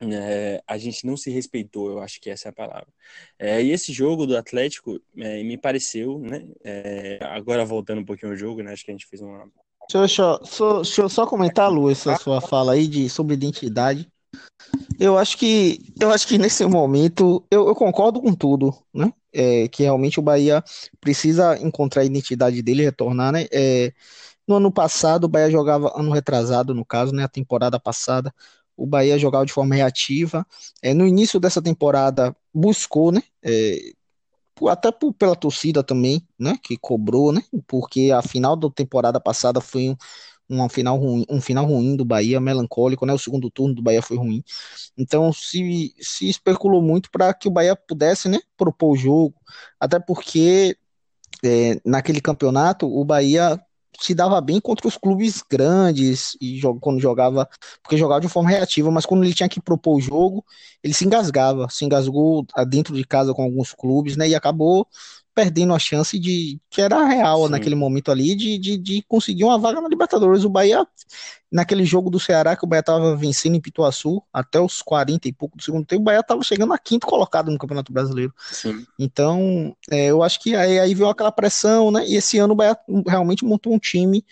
é, 0.00 0.62
a 0.66 0.78
gente 0.78 1.04
não 1.04 1.16
se 1.16 1.30
respeitou, 1.30 1.90
eu 1.90 1.98
acho 2.00 2.20
que 2.20 2.30
essa 2.30 2.48
é 2.48 2.50
a 2.50 2.54
palavra. 2.54 2.86
É, 3.38 3.62
e 3.62 3.72
esse 3.72 3.92
jogo 3.92 4.26
do 4.26 4.36
Atlético 4.36 5.00
é, 5.16 5.42
me 5.42 5.58
pareceu, 5.58 6.18
né? 6.18 6.46
É, 6.64 7.18
agora 7.22 7.64
voltando 7.64 8.00
um 8.00 8.04
pouquinho 8.04 8.32
ao 8.32 8.38
jogo, 8.38 8.62
né? 8.62 8.72
Acho 8.72 8.84
que 8.84 8.90
a 8.90 8.94
gente 8.94 9.06
fez 9.06 9.20
uma. 9.20 9.50
Deixa 9.90 10.22
eu 10.22 10.46
só, 10.46 10.76
deixa 10.82 11.02
eu 11.02 11.08
só 11.08 11.26
comentar, 11.26 11.70
Lu, 11.70 11.90
essa 11.90 12.16
sua 12.16 12.40
fala 12.40 12.72
aí 12.72 12.86
de, 12.86 13.08
sobre 13.08 13.34
identidade. 13.34 14.08
Eu 15.00 15.16
acho 15.16 15.38
que 15.38 15.80
eu 16.00 16.10
acho 16.10 16.28
que 16.28 16.38
nesse 16.38 16.64
momento 16.66 17.44
eu, 17.50 17.68
eu 17.68 17.74
concordo 17.74 18.20
com 18.20 18.34
tudo, 18.34 18.74
né? 18.92 19.12
É, 19.32 19.68
que 19.68 19.82
realmente 19.82 20.18
o 20.18 20.22
Bahia 20.22 20.62
precisa 21.00 21.58
encontrar 21.58 22.02
a 22.02 22.04
identidade 22.04 22.62
dele, 22.62 22.84
retornar, 22.84 23.32
né? 23.32 23.46
É, 23.52 23.92
no 24.46 24.56
ano 24.56 24.70
passado 24.70 25.24
o 25.24 25.28
Bahia 25.28 25.50
jogava 25.50 25.92
ano 25.98 26.12
retrasado, 26.12 26.74
no 26.74 26.84
caso, 26.84 27.12
né? 27.12 27.24
A 27.24 27.28
temporada 27.28 27.80
passada 27.80 28.32
o 28.78 28.86
Bahia 28.86 29.18
jogava 29.18 29.44
de 29.44 29.52
forma 29.52 29.74
reativa. 29.74 30.46
É, 30.80 30.94
no 30.94 31.06
início 31.06 31.40
dessa 31.40 31.60
temporada 31.60 32.34
buscou, 32.54 33.10
né? 33.10 33.22
É, 33.42 33.76
até 34.68 34.92
por, 34.92 35.12
pela 35.12 35.34
torcida 35.36 35.82
também, 35.82 36.26
né? 36.38 36.56
Que 36.62 36.76
cobrou, 36.76 37.32
né? 37.32 37.42
Porque 37.66 38.10
a 38.12 38.22
final 38.22 38.56
da 38.56 38.70
temporada 38.70 39.20
passada 39.20 39.60
foi 39.60 39.90
um, 39.90 39.96
uma 40.48 40.68
final 40.68 40.96
ruim, 40.96 41.26
um 41.28 41.40
final 41.40 41.66
ruim 41.66 41.96
do 41.96 42.04
Bahia, 42.04 42.40
melancólico, 42.40 43.04
né? 43.04 43.12
O 43.12 43.18
segundo 43.18 43.50
turno 43.50 43.74
do 43.74 43.82
Bahia 43.82 44.00
foi 44.00 44.16
ruim. 44.16 44.44
Então 44.96 45.32
se, 45.32 45.94
se 46.00 46.28
especulou 46.28 46.80
muito 46.80 47.10
para 47.10 47.34
que 47.34 47.48
o 47.48 47.50
Bahia 47.50 47.74
pudesse, 47.74 48.28
né? 48.28 48.38
Propor 48.56 48.92
o 48.92 48.96
jogo, 48.96 49.34
até 49.80 49.98
porque 49.98 50.76
é, 51.44 51.80
naquele 51.84 52.20
campeonato 52.20 52.86
o 52.86 53.04
Bahia 53.04 53.60
se 54.00 54.14
dava 54.14 54.40
bem 54.40 54.60
contra 54.60 54.86
os 54.86 54.96
clubes 54.96 55.42
grandes 55.50 56.36
e 56.40 56.60
quando 56.80 57.00
jogava, 57.00 57.48
porque 57.82 57.96
jogava 57.96 58.20
de 58.20 58.28
forma 58.28 58.50
reativa, 58.50 58.90
mas 58.90 59.06
quando 59.06 59.24
ele 59.24 59.34
tinha 59.34 59.48
que 59.48 59.60
propor 59.60 59.96
o 59.96 60.00
jogo, 60.00 60.44
ele 60.82 60.94
se 60.94 61.04
engasgava, 61.04 61.68
se 61.70 61.84
engasgou 61.84 62.46
dentro 62.68 62.94
de 62.94 63.04
casa 63.04 63.34
com 63.34 63.42
alguns 63.42 63.72
clubes, 63.72 64.16
né? 64.16 64.28
E 64.28 64.34
acabou 64.34 64.86
perdendo 65.38 65.72
a 65.72 65.78
chance 65.78 66.18
de, 66.18 66.58
que 66.68 66.82
era 66.82 67.04
real 67.04 67.44
Sim. 67.44 67.52
naquele 67.52 67.76
momento 67.76 68.10
ali, 68.10 68.34
de, 68.34 68.58
de, 68.58 68.76
de, 68.76 69.04
conseguir 69.06 69.44
uma 69.44 69.56
vaga 69.56 69.80
na 69.80 69.88
Libertadores. 69.88 70.42
O 70.42 70.48
Bahia, 70.48 70.84
naquele 71.48 71.84
jogo 71.84 72.10
do 72.10 72.18
Ceará, 72.18 72.56
que 72.56 72.64
o 72.64 72.66
Bahia 72.66 72.80
estava 72.80 73.14
vencendo 73.14 73.54
em 73.54 73.60
Pituaçu, 73.60 74.20
até 74.32 74.60
os 74.60 74.82
40 74.82 75.28
e 75.28 75.32
pouco 75.32 75.56
do 75.56 75.62
segundo 75.62 75.86
tempo, 75.86 76.02
o 76.02 76.04
Bahia 76.06 76.18
estava 76.18 76.42
chegando 76.42 76.72
a 76.72 76.78
quinto 76.78 77.06
colocado 77.06 77.52
no 77.52 77.58
Campeonato 77.58 77.92
Brasileiro. 77.92 78.34
Sim. 78.50 78.84
Então, 78.98 79.76
é, 79.88 80.06
eu 80.06 80.24
acho 80.24 80.40
que 80.40 80.56
aí, 80.56 80.80
aí 80.80 80.92
veio 80.92 81.08
aquela 81.08 81.30
pressão, 81.30 81.92
né? 81.92 82.04
E 82.04 82.16
esse 82.16 82.36
ano 82.38 82.54
o 82.54 82.56
Bahia 82.56 82.76
realmente 83.06 83.44
montou 83.44 83.72
um 83.72 83.78
time 83.78 84.24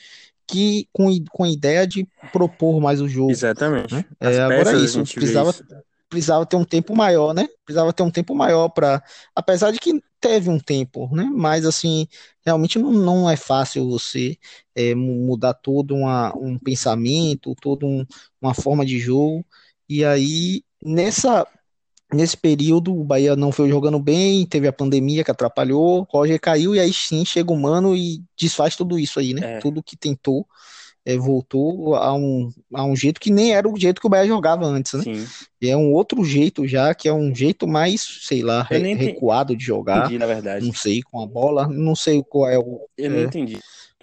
que 0.45 0.89
com, 0.93 1.09
com 1.31 1.45
a 1.45 1.49
ideia 1.49 1.87
de 1.87 2.05
propor 2.33 2.81
mais 2.81 3.01
o 3.01 3.07
jogo. 3.07 3.31
Exatamente. 3.31 3.95
Né? 3.95 4.05
É, 4.19 4.41
agora 4.41 4.73
é 4.73 4.77
isso, 4.77 5.05
precisava, 5.05 5.51
isso. 5.51 5.63
Precisava 6.17 6.47
ter 6.47 6.57
um 6.57 6.65
tempo 6.65 6.97
maior, 6.97 7.35
né? 7.35 7.47
Precisava 7.65 7.93
ter 7.93 8.03
um 8.03 8.11
tempo 8.11 8.35
maior 8.35 8.71
para, 8.71 9.03
apesar 9.35 9.71
de 9.71 9.79
que 9.79 10.01
teve 10.19 10.49
um 10.49 10.59
tempo, 10.59 11.15
né? 11.15 11.25
Mas 11.31 11.67
assim, 11.67 12.09
realmente 12.45 12.79
não, 12.79 12.91
não 12.91 13.31
é 13.31 13.37
fácil 13.37 13.87
você 13.91 14.39
é, 14.75 14.95
mudar 14.95 15.53
todo 15.53 15.95
uma, 15.95 16.35
um 16.35 16.59
pensamento, 16.59 17.55
toda 17.61 17.85
um, 17.85 18.05
uma 18.41 18.55
forma 18.55 18.85
de 18.85 18.99
jogo. 18.99 19.45
E 19.87 20.05
aí, 20.07 20.63
nessa, 20.83 21.47
nesse 22.11 22.37
período, 22.37 22.99
o 22.99 23.05
Bahia 23.05 23.37
não 23.37 23.53
foi 23.53 23.69
jogando 23.69 24.01
bem, 24.01 24.47
teve 24.47 24.67
a 24.67 24.73
pandemia 24.73 25.23
que 25.23 25.31
atrapalhou, 25.31 26.09
Roger 26.11 26.41
caiu, 26.41 26.75
e 26.75 26.81
aí 26.81 26.93
sim 26.95 27.27
chega 27.27 27.53
o 27.53 27.61
Mano 27.61 27.95
e 27.95 28.23
desfaz 28.39 28.75
tudo 28.75 28.99
isso 28.99 29.21
aí, 29.21 29.35
né? 29.35 29.57
É. 29.57 29.59
Tudo 29.59 29.83
que 29.83 29.99
tentou 29.99 30.47
é, 31.07 31.17
voltou 31.17 31.95
a 31.95 32.13
um, 32.13 32.51
a 32.75 32.85
um 32.85 32.97
jeito 32.97 33.21
que 33.21 33.31
nem 33.31 33.55
era 33.55 33.69
o 33.69 33.79
jeito 33.79 34.01
que 34.01 34.07
o 34.09 34.11
Bahia 34.11 34.27
jogava 34.27 34.67
antes, 34.67 34.93
né? 34.95 35.03
Sim. 35.05 35.27
E 35.63 35.71
é 35.71 35.77
um 35.77 35.93
outro 35.93 36.25
jeito 36.25 36.67
já, 36.67 36.93
que 36.93 37.09
é 37.09 37.13
um 37.13 37.33
jeito 37.33 37.67
mais, 37.69 38.03
sei 38.23 38.43
lá, 38.43 38.65
re, 38.65 38.93
recuado 38.95 39.57
de 39.57 39.65
jogar. 39.65 40.01
Entendi, 40.07 40.19
na 40.19 40.27
verdade. 40.27 40.67
Não 40.67 40.75
sei, 40.75 41.01
com 41.03 41.23
a 41.23 41.27
bola, 41.27 41.69
não 41.69 41.95
sei 41.95 42.21
qual 42.29 42.51
é 42.51 42.59
o. 42.59 42.81
Eu 42.99 43.07
é, 43.07 43.09
não 43.09 43.23
entendi. 43.23 43.61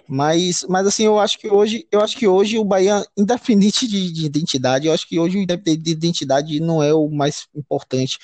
Mas, 0.08 0.64
mas 0.68 0.86
assim, 0.86 1.04
eu 1.04 1.18
acho 1.18 1.38
que 1.38 1.48
hoje, 1.48 1.86
eu 1.92 2.00
acho 2.00 2.16
que 2.16 2.26
hoje 2.26 2.58
o 2.58 2.64
Bahia, 2.64 3.04
independente 3.16 3.86
de, 3.86 4.10
de 4.10 4.26
identidade, 4.26 4.86
eu 4.86 4.92
acho 4.92 5.06
que 5.06 5.18
hoje 5.18 5.38
o 5.38 5.42
independente 5.42 5.82
de 5.82 5.90
identidade 5.92 6.60
não 6.60 6.82
é 6.82 6.92
o 6.92 7.08
mais 7.08 7.46
importante. 7.54 8.18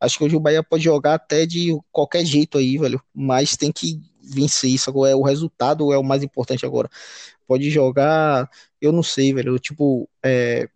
Acho 0.00 0.18
que 0.18 0.24
hoje 0.24 0.36
o 0.36 0.40
Bahia 0.40 0.62
pode 0.62 0.84
jogar 0.84 1.14
até 1.14 1.44
de 1.46 1.78
qualquer 1.90 2.24
jeito 2.24 2.58
aí, 2.58 2.78
velho. 2.78 3.00
Mas 3.14 3.56
tem 3.56 3.70
que 3.72 4.00
vencer 4.22 4.70
isso. 4.70 4.88
Agora 4.88 5.10
é 5.10 5.16
o 5.16 5.22
resultado 5.22 5.92
é 5.92 5.98
o 5.98 6.04
mais 6.04 6.22
importante 6.22 6.64
agora 6.64 6.88
pode 7.52 7.70
jogar, 7.70 8.48
eu 8.80 8.92
não 8.92 9.02
sei, 9.02 9.34
velho, 9.34 9.58
tipo, 9.58 10.08
é, 10.24 10.68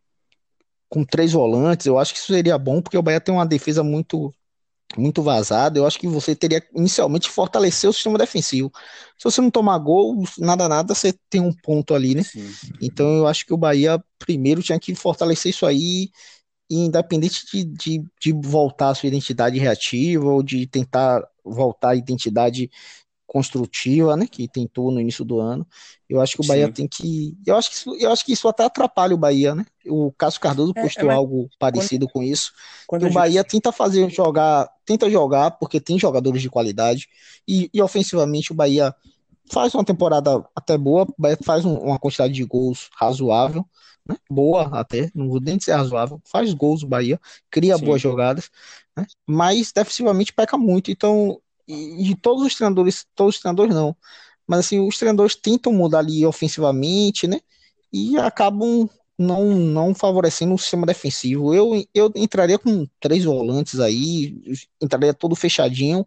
com 0.91 1.05
três 1.05 1.33
volantes, 1.33 1.87
eu 1.87 1.99
acho 1.99 2.13
que 2.13 2.19
isso 2.19 2.33
seria 2.33 2.59
bom, 2.59 2.83
porque 2.83 2.99
o 2.99 3.03
Bahia 3.03 3.21
tem 3.21 3.35
uma 3.35 3.47
defesa 3.47 3.83
muito 3.83 4.33
muito 4.97 5.21
vazada, 5.21 5.79
eu 5.79 5.87
acho 5.87 5.99
que 5.99 6.07
você 6.07 6.35
teria 6.35 6.63
inicialmente 6.75 7.29
fortalecer 7.29 7.91
o 7.91 7.93
sistema 7.93 8.17
defensivo. 8.17 8.71
Se 9.19 9.25
você 9.25 9.41
não 9.41 9.51
tomar 9.51 9.77
gol, 9.79 10.23
nada 10.39 10.69
nada, 10.69 10.95
você 10.95 11.13
tem 11.29 11.41
um 11.41 11.53
ponto 11.53 11.93
ali, 11.93 12.15
né? 12.15 12.23
Sim. 12.23 12.49
Então 12.81 13.17
eu 13.17 13.27
acho 13.27 13.45
que 13.45 13.53
o 13.53 13.59
Bahia 13.59 14.03
primeiro 14.19 14.63
tinha 14.63 14.79
que 14.79 14.95
fortalecer 14.95 15.51
isso 15.51 15.67
aí, 15.67 16.09
independente 16.71 17.45
de, 17.53 17.65
de, 17.65 18.05
de 18.21 18.33
voltar 18.33 18.91
a 18.91 18.95
sua 18.95 19.09
identidade 19.09 19.59
reativa 19.59 20.25
ou 20.25 20.43
de 20.43 20.67
tentar 20.69 21.27
voltar 21.45 21.91
a 21.91 21.97
identidade 21.97 22.71
construtiva, 23.27 24.17
né, 24.17 24.27
que 24.27 24.47
tentou 24.47 24.91
no 24.91 25.01
início 25.01 25.25
do 25.25 25.41
ano. 25.41 25.67
Eu 26.09 26.21
acho 26.21 26.35
que 26.37 26.45
o 26.45 26.47
Bahia 26.47 26.67
Sim. 26.67 26.73
tem 26.73 26.89
que, 26.89 27.37
eu 27.45 27.57
acho 27.57 27.71
que 27.71 27.77
isso, 27.77 27.97
eu 27.97 28.13
acho 28.13 28.25
que 28.25 28.33
isso 28.33 28.47
até 28.47 28.65
atrapalha 28.65 29.15
o 29.15 29.19
Bahia, 29.19 29.55
né? 29.55 29.67
O 29.87 30.13
Cássio 30.13 30.41
Cardoso 30.41 30.73
é, 30.77 30.83
postou 30.83 31.11
é, 31.11 31.15
algo 31.15 31.49
parecido 31.59 32.07
quando, 32.07 32.13
com 32.13 32.23
isso. 32.23 32.53
Quando 32.87 33.07
o 33.07 33.13
Bahia 33.13 33.41
gente... 33.41 33.51
tenta 33.51 33.73
fazer 33.73 34.09
jogar, 34.11 34.71
tenta 34.85 35.11
jogar 35.11 35.51
porque 35.53 35.81
tem 35.81 35.99
jogadores 35.99 36.41
de 36.41 36.49
qualidade 36.49 37.09
e, 37.47 37.69
e 37.75 37.83
ofensivamente 37.83 38.53
o 38.53 38.55
Bahia 38.55 38.95
faz 39.51 39.75
uma 39.75 39.85
temporada 39.85 40.45
até 40.55 40.79
boa, 40.79 41.07
Bahia 41.19 41.39
faz 41.43 41.65
um, 41.65 41.75
uma 41.75 41.99
quantidade 41.99 42.33
de 42.33 42.45
gols 42.45 42.89
razoável. 42.97 43.65
Né? 44.09 44.17
Boa 44.31 44.69
até, 44.79 45.11
não 45.13 45.29
vou 45.29 45.41
nem 45.41 45.59
ser 45.59 45.73
razoável, 45.73 46.21
faz 46.25 46.55
gols 46.55 46.85
o 46.85 46.87
Bahia, 46.87 47.21
cria 47.51 47.77
Sim. 47.77 47.85
boas 47.85 48.01
jogadas, 48.01 48.49
né? 48.97 49.05
mas 49.27 49.73
defensivamente 49.73 50.33
peca 50.33 50.57
muito. 50.57 50.93
Então 50.93 51.41
e, 51.69 52.15
todos 52.17 52.45
os 52.45 52.55
treinadores, 52.55 53.07
todos 53.15 53.37
os 53.37 53.41
treinadores 53.41 53.75
não, 53.75 53.97
mas 54.47 54.61
assim, 54.61 54.81
os 54.81 54.97
treinadores 54.99 55.35
tentam 55.37 55.73
mudar 55.73 56.01
ali 56.01 56.25
ofensivamente, 56.25 57.27
né? 57.27 57.41
E 57.93 58.17
acabam 58.19 58.89
não, 59.19 59.45
não 59.57 59.95
favorecendo 59.95 60.55
o 60.55 60.59
sistema 60.59 60.87
defensivo. 60.87 61.55
Eu, 61.55 61.85
eu 61.95 62.13
entraria 62.15 62.59
com 62.59 62.87
três 63.01 63.25
volantes 63.25 63.81
aí, 63.81 64.37
entraria 64.81 65.15
todo 65.15 65.35
fechadinho 65.35 66.07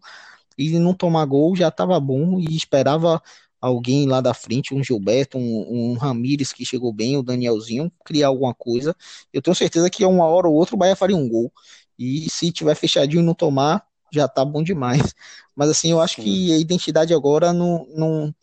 e 0.56 0.78
não 0.78 0.94
tomar 0.94 1.24
gol 1.26 1.56
já 1.56 1.68
estava 1.68 1.98
bom 2.00 2.38
e 2.40 2.56
esperava 2.56 3.22
alguém 3.60 4.06
lá 4.06 4.20
da 4.20 4.32
frente, 4.32 4.74
um 4.74 4.82
Gilberto, 4.82 5.36
um, 5.38 5.92
um 5.92 5.94
Ramires 5.94 6.52
que 6.52 6.64
chegou 6.64 6.92
bem, 6.92 7.16
o 7.18 7.22
Danielzinho, 7.22 7.92
criar 8.04 8.28
alguma 8.28 8.54
coisa. 8.54 8.96
Eu 9.32 9.42
tenho 9.42 9.54
certeza 9.54 9.90
que 9.90 10.04
uma 10.04 10.24
hora 10.24 10.48
ou 10.48 10.54
outra 10.54 10.74
o 10.74 10.78
Bahia 10.78 10.96
faria 10.96 11.16
um 11.16 11.28
gol. 11.28 11.52
E 11.98 12.30
se 12.30 12.50
tiver 12.50 12.74
fechadinho 12.74 13.22
e 13.22 13.24
não 13.24 13.34
tomar, 13.34 13.84
já 14.12 14.28
tá 14.28 14.44
bom 14.44 14.62
demais. 14.62 15.14
Mas 15.54 15.70
assim, 15.70 15.90
eu 15.90 16.00
acho 16.00 16.16
Sim. 16.16 16.22
que 16.22 16.52
a 16.54 16.58
identidade 16.58 17.14
agora 17.14 17.52
não, 17.52 17.86
não 17.94 18.34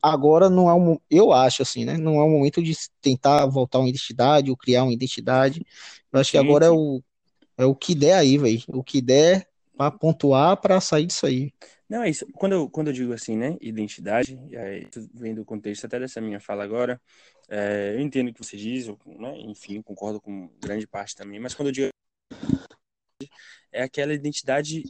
agora 0.00 0.48
não 0.48 0.68
é 0.68 0.74
um, 0.74 0.98
eu 1.10 1.32
acho 1.32 1.62
assim, 1.62 1.84
né? 1.84 1.96
Não 1.96 2.16
é 2.16 2.22
o 2.22 2.28
momento 2.28 2.62
de 2.62 2.76
tentar 3.00 3.46
voltar 3.46 3.78
uma 3.78 3.88
identidade 3.88 4.50
ou 4.50 4.56
criar 4.56 4.84
uma 4.84 4.92
identidade. 4.92 5.64
Eu 6.12 6.20
acho 6.20 6.30
Sim. 6.30 6.38
que 6.38 6.44
agora 6.44 6.66
é 6.66 6.70
o 6.70 7.02
é 7.56 7.64
o 7.64 7.74
que 7.74 7.94
der 7.94 8.14
aí, 8.14 8.38
velho. 8.38 8.62
O 8.68 8.82
que 8.82 9.00
der 9.00 9.46
para 9.76 9.90
pontuar 9.90 10.56
para 10.56 10.80
sair 10.80 11.06
disso 11.06 11.26
aí. 11.26 11.52
Não, 11.88 12.02
é 12.02 12.10
isso. 12.10 12.26
Quando 12.32 12.52
eu, 12.52 12.70
quando 12.70 12.86
eu 12.88 12.92
digo 12.92 13.12
assim, 13.12 13.36
né, 13.36 13.56
identidade, 13.60 14.38
aí, 14.56 14.88
vem 15.12 15.34
do 15.34 15.44
contexto 15.44 15.84
até 15.84 15.98
dessa 15.98 16.20
minha 16.20 16.40
fala 16.40 16.64
agora, 16.64 17.00
é, 17.48 17.92
eu 17.94 18.00
entendo 18.00 18.28
o 18.28 18.32
que 18.32 18.42
você 18.42 18.56
diz, 18.56 18.86
eu, 18.86 18.98
né, 19.04 19.38
enfim, 19.40 19.82
concordo 19.82 20.20
com 20.20 20.48
grande 20.58 20.86
parte 20.86 21.14
também, 21.14 21.38
mas 21.38 21.54
quando 21.54 21.68
eu 21.68 21.72
digo 21.72 21.88
é 23.72 23.82
aquela 23.82 24.12
identidade 24.14 24.84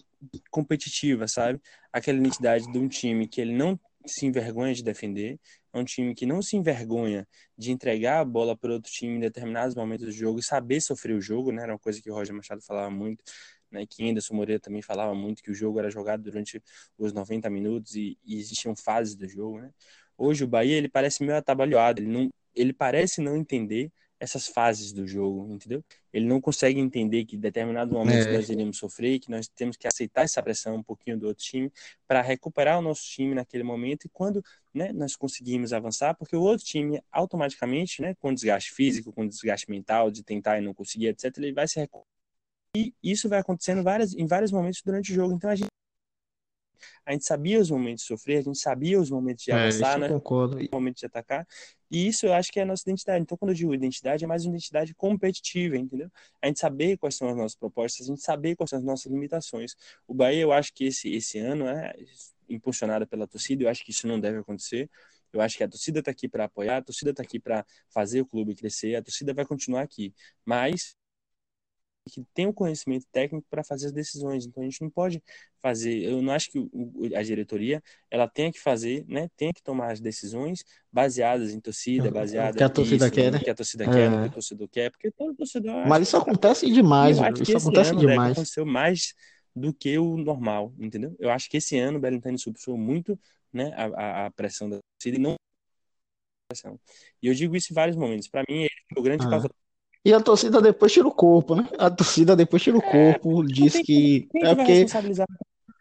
competitiva, 0.50 1.26
sabe? 1.28 1.60
Aquela 1.92 2.18
identidade 2.18 2.70
de 2.70 2.78
um 2.78 2.88
time 2.88 3.26
que 3.26 3.40
ele 3.40 3.52
não 3.52 3.78
se 4.06 4.26
envergonha 4.26 4.74
de 4.74 4.82
defender, 4.82 5.38
é 5.72 5.78
um 5.78 5.84
time 5.84 6.14
que 6.14 6.26
não 6.26 6.42
se 6.42 6.56
envergonha 6.56 7.26
de 7.56 7.70
entregar 7.70 8.20
a 8.20 8.24
bola 8.24 8.56
para 8.56 8.72
outro 8.72 8.90
time 8.90 9.16
em 9.16 9.20
determinados 9.20 9.74
momentos 9.74 10.06
do 10.06 10.12
jogo 10.12 10.38
e 10.38 10.42
saber 10.42 10.80
sofrer 10.80 11.16
o 11.16 11.20
jogo, 11.20 11.52
né? 11.52 11.62
Era 11.62 11.72
uma 11.72 11.78
coisa 11.78 12.00
que 12.00 12.10
o 12.10 12.14
Roger 12.14 12.34
Machado 12.34 12.60
falava 12.62 12.90
muito, 12.90 13.22
né? 13.70 13.86
Que 13.88 14.08
Anderson 14.08 14.34
Moreira 14.34 14.60
também 14.60 14.82
falava 14.82 15.14
muito 15.14 15.42
que 15.42 15.50
o 15.50 15.54
jogo 15.54 15.78
era 15.78 15.90
jogado 15.90 16.22
durante 16.22 16.62
os 16.98 17.12
90 17.12 17.48
minutos 17.48 17.94
e, 17.94 18.18
e 18.24 18.38
existiam 18.38 18.76
fases 18.76 19.14
do 19.14 19.26
jogo, 19.28 19.60
né? 19.60 19.70
Hoje 20.16 20.44
o 20.44 20.48
Bahia 20.48 20.76
ele 20.76 20.88
parece 20.88 21.24
meio 21.24 21.38
atabalhoado, 21.38 22.00
ele 22.00 22.10
não, 22.10 22.30
ele 22.54 22.72
parece 22.72 23.20
não 23.20 23.36
entender 23.36 23.90
essas 24.22 24.46
fases 24.46 24.92
do 24.92 25.04
jogo, 25.04 25.52
entendeu? 25.52 25.84
Ele 26.12 26.26
não 26.26 26.40
consegue 26.40 26.78
entender 26.78 27.24
que 27.24 27.34
em 27.34 27.40
determinado 27.40 27.92
momento 27.92 28.28
é. 28.28 28.32
nós 28.32 28.48
iremos 28.48 28.78
sofrer, 28.78 29.18
que 29.18 29.28
nós 29.28 29.48
temos 29.48 29.76
que 29.76 29.84
aceitar 29.88 30.22
essa 30.22 30.40
pressão 30.40 30.76
um 30.76 30.82
pouquinho 30.82 31.18
do 31.18 31.26
outro 31.26 31.42
time 31.42 31.72
para 32.06 32.22
recuperar 32.22 32.78
o 32.78 32.82
nosso 32.82 33.02
time 33.02 33.34
naquele 33.34 33.64
momento 33.64 34.04
e 34.04 34.08
quando 34.08 34.40
né, 34.72 34.92
nós 34.92 35.16
conseguimos 35.16 35.72
avançar, 35.72 36.14
porque 36.14 36.36
o 36.36 36.40
outro 36.40 36.64
time 36.64 37.02
automaticamente, 37.10 38.00
né, 38.00 38.14
com 38.14 38.32
desgaste 38.32 38.70
físico, 38.72 39.12
com 39.12 39.26
desgaste 39.26 39.68
mental, 39.68 40.08
de 40.08 40.22
tentar 40.22 40.56
e 40.56 40.60
não 40.60 40.72
conseguir, 40.72 41.08
etc., 41.08 41.36
ele 41.38 41.52
vai 41.52 41.66
se 41.66 41.80
recuperar. 41.80 42.06
E 42.76 42.94
isso 43.02 43.28
vai 43.28 43.40
acontecendo 43.40 43.82
várias, 43.82 44.14
em 44.14 44.24
vários 44.24 44.52
momentos 44.52 44.82
durante 44.84 45.10
o 45.10 45.14
jogo. 45.16 45.34
Então 45.34 45.50
a 45.50 45.56
gente 45.56 45.66
a 47.04 47.12
gente 47.12 47.24
sabia 47.24 47.60
os 47.60 47.70
momentos 47.70 48.02
de 48.02 48.08
sofrer, 48.08 48.38
a 48.38 48.42
gente 48.42 48.58
sabia 48.58 49.00
os 49.00 49.10
momentos 49.10 49.44
de 49.44 49.50
é, 49.50 49.54
avançar, 49.54 49.98
né? 49.98 50.08
Concordo. 50.08 50.58
Os 50.58 50.68
momentos 50.70 51.00
de 51.00 51.06
atacar. 51.06 51.46
E 51.90 52.08
isso 52.08 52.24
eu 52.24 52.32
acho 52.32 52.50
que 52.50 52.58
é 52.58 52.62
a 52.62 52.66
nossa 52.66 52.82
identidade. 52.82 53.22
Então, 53.22 53.36
quando 53.36 53.50
eu 53.50 53.54
digo 53.54 53.74
identidade, 53.74 54.24
é 54.24 54.26
mais 54.26 54.46
uma 54.46 54.54
identidade 54.54 54.94
competitiva, 54.94 55.76
entendeu? 55.76 56.10
A 56.40 56.46
gente 56.46 56.58
saber 56.58 56.96
quais 56.96 57.14
são 57.14 57.28
as 57.28 57.36
nossas 57.36 57.54
propostas, 57.54 58.06
a 58.06 58.10
gente 58.10 58.22
saber 58.22 58.56
quais 58.56 58.70
são 58.70 58.78
as 58.78 58.84
nossas 58.84 59.12
limitações. 59.12 59.74
O 60.06 60.14
Bahia, 60.14 60.40
eu 60.40 60.52
acho 60.52 60.72
que 60.72 60.84
esse, 60.84 61.12
esse 61.12 61.38
ano 61.38 61.66
é 61.66 61.94
impulsionado 62.48 63.06
pela 63.06 63.26
torcida, 63.26 63.64
eu 63.64 63.68
acho 63.68 63.84
que 63.84 63.90
isso 63.90 64.06
não 64.06 64.18
deve 64.18 64.38
acontecer. 64.38 64.90
Eu 65.32 65.40
acho 65.40 65.56
que 65.56 65.64
a 65.64 65.68
torcida 65.68 66.00
está 66.00 66.10
aqui 66.10 66.28
para 66.28 66.44
apoiar, 66.44 66.78
a 66.78 66.82
torcida 66.82 67.10
está 67.10 67.22
aqui 67.22 67.40
para 67.40 67.64
fazer 67.88 68.20
o 68.20 68.26
clube 68.26 68.54
crescer, 68.54 68.96
a 68.96 69.02
torcida 69.02 69.32
vai 69.32 69.46
continuar 69.46 69.82
aqui. 69.82 70.14
Mas 70.44 70.94
que 72.10 72.24
tem 72.34 72.46
o 72.46 72.52
conhecimento 72.52 73.06
técnico 73.12 73.46
para 73.48 73.62
fazer 73.62 73.86
as 73.86 73.92
decisões. 73.92 74.44
Então 74.44 74.62
a 74.62 74.66
gente 74.66 74.82
não 74.82 74.90
pode 74.90 75.22
fazer, 75.60 76.02
eu 76.02 76.20
não 76.20 76.32
acho 76.32 76.50
que 76.50 76.58
o, 76.58 77.08
a 77.14 77.22
diretoria 77.22 77.82
ela 78.10 78.28
tenha 78.28 78.52
que 78.52 78.60
fazer, 78.60 79.04
né, 79.06 79.28
tenha 79.36 79.52
que 79.52 79.62
tomar 79.62 79.92
as 79.92 80.00
decisões 80.00 80.64
baseadas 80.90 81.52
em 81.52 81.60
torcida, 81.60 82.10
baseadas 82.10 82.56
que 82.56 82.64
a 82.64 82.68
torcida 82.68 83.10
quer, 83.10 83.32
né? 83.32 83.38
que 83.38 83.50
a 83.50 83.54
torcida 83.54 83.84
é. 83.84 83.86
quer, 83.86 84.10
que 84.10 84.26
o 84.26 84.32
torcedor 84.32 84.68
quer, 84.68 84.90
porque 84.90 85.10
todo 85.12 85.34
torcedor 85.34 85.86
Mas 85.86 86.08
isso 86.08 86.16
acontece 86.16 86.70
demais, 86.70 87.18
isso 87.40 87.56
acontece 87.56 87.94
demais. 87.94 88.32
Aconteceu 88.32 88.66
mais 88.66 89.14
do 89.54 89.72
que 89.72 89.98
o 89.98 90.16
normal, 90.16 90.74
entendeu? 90.78 91.14
Eu 91.18 91.30
acho 91.30 91.48
que 91.48 91.58
esse 91.58 91.78
ano 91.78 91.98
o 91.98 92.00
Belintani 92.00 92.38
sofreu 92.38 92.76
muito, 92.76 93.18
né, 93.52 93.72
a, 93.76 94.26
a, 94.26 94.30
pressão 94.30 94.68
da 94.68 94.78
torcida 94.98 95.18
e 95.18 95.20
não 95.20 95.36
pressão. 96.48 96.78
E 97.22 97.28
eu 97.28 97.34
digo 97.34 97.54
isso 97.54 97.72
em 97.72 97.74
vários 97.74 97.96
momentos. 97.96 98.28
Para 98.28 98.42
mim, 98.48 98.62
ele 98.62 98.70
foi 98.92 99.00
o 99.00 99.04
grande 99.04 99.26
ah. 99.26 99.30
causador 99.30 99.61
e 100.04 100.12
a 100.12 100.20
torcida 100.20 100.60
depois 100.60 100.92
tira 100.92 101.06
o 101.06 101.12
corpo, 101.12 101.54
né? 101.54 101.68
A 101.78 101.90
torcida 101.90 102.34
depois 102.34 102.62
tira 102.62 102.76
o 102.76 102.82
é, 102.82 103.12
corpo, 103.14 103.42
é, 103.42 103.46
diz 103.46 103.74
que 103.74 104.28
é 104.36 104.54
porque 104.54 104.86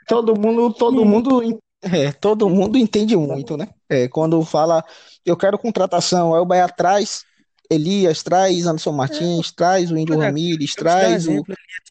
todo 0.07 0.39
mundo, 0.39 0.73
todo 0.73 1.05
mundo, 1.05 1.59
é, 1.81 2.11
todo 2.11 2.49
mundo 2.49 2.77
entende 2.77 3.15
muito, 3.15 3.57
né? 3.57 3.69
É, 3.89 4.07
quando 4.07 4.43
fala 4.43 4.83
eu 5.25 5.35
quero 5.35 5.57
contratação, 5.57 6.35
aí 6.35 6.41
o 6.41 6.45
Bahia 6.45 6.67
traz 6.67 7.25
Elias, 7.69 8.21
traz 8.21 8.65
Anderson 8.65 8.91
Martins, 8.91 9.49
é. 9.49 9.53
traz 9.55 9.91
o 9.91 9.97
Índio 9.97 10.19
Ramírez, 10.19 10.73
traz 10.73 11.25
o, 11.25 11.41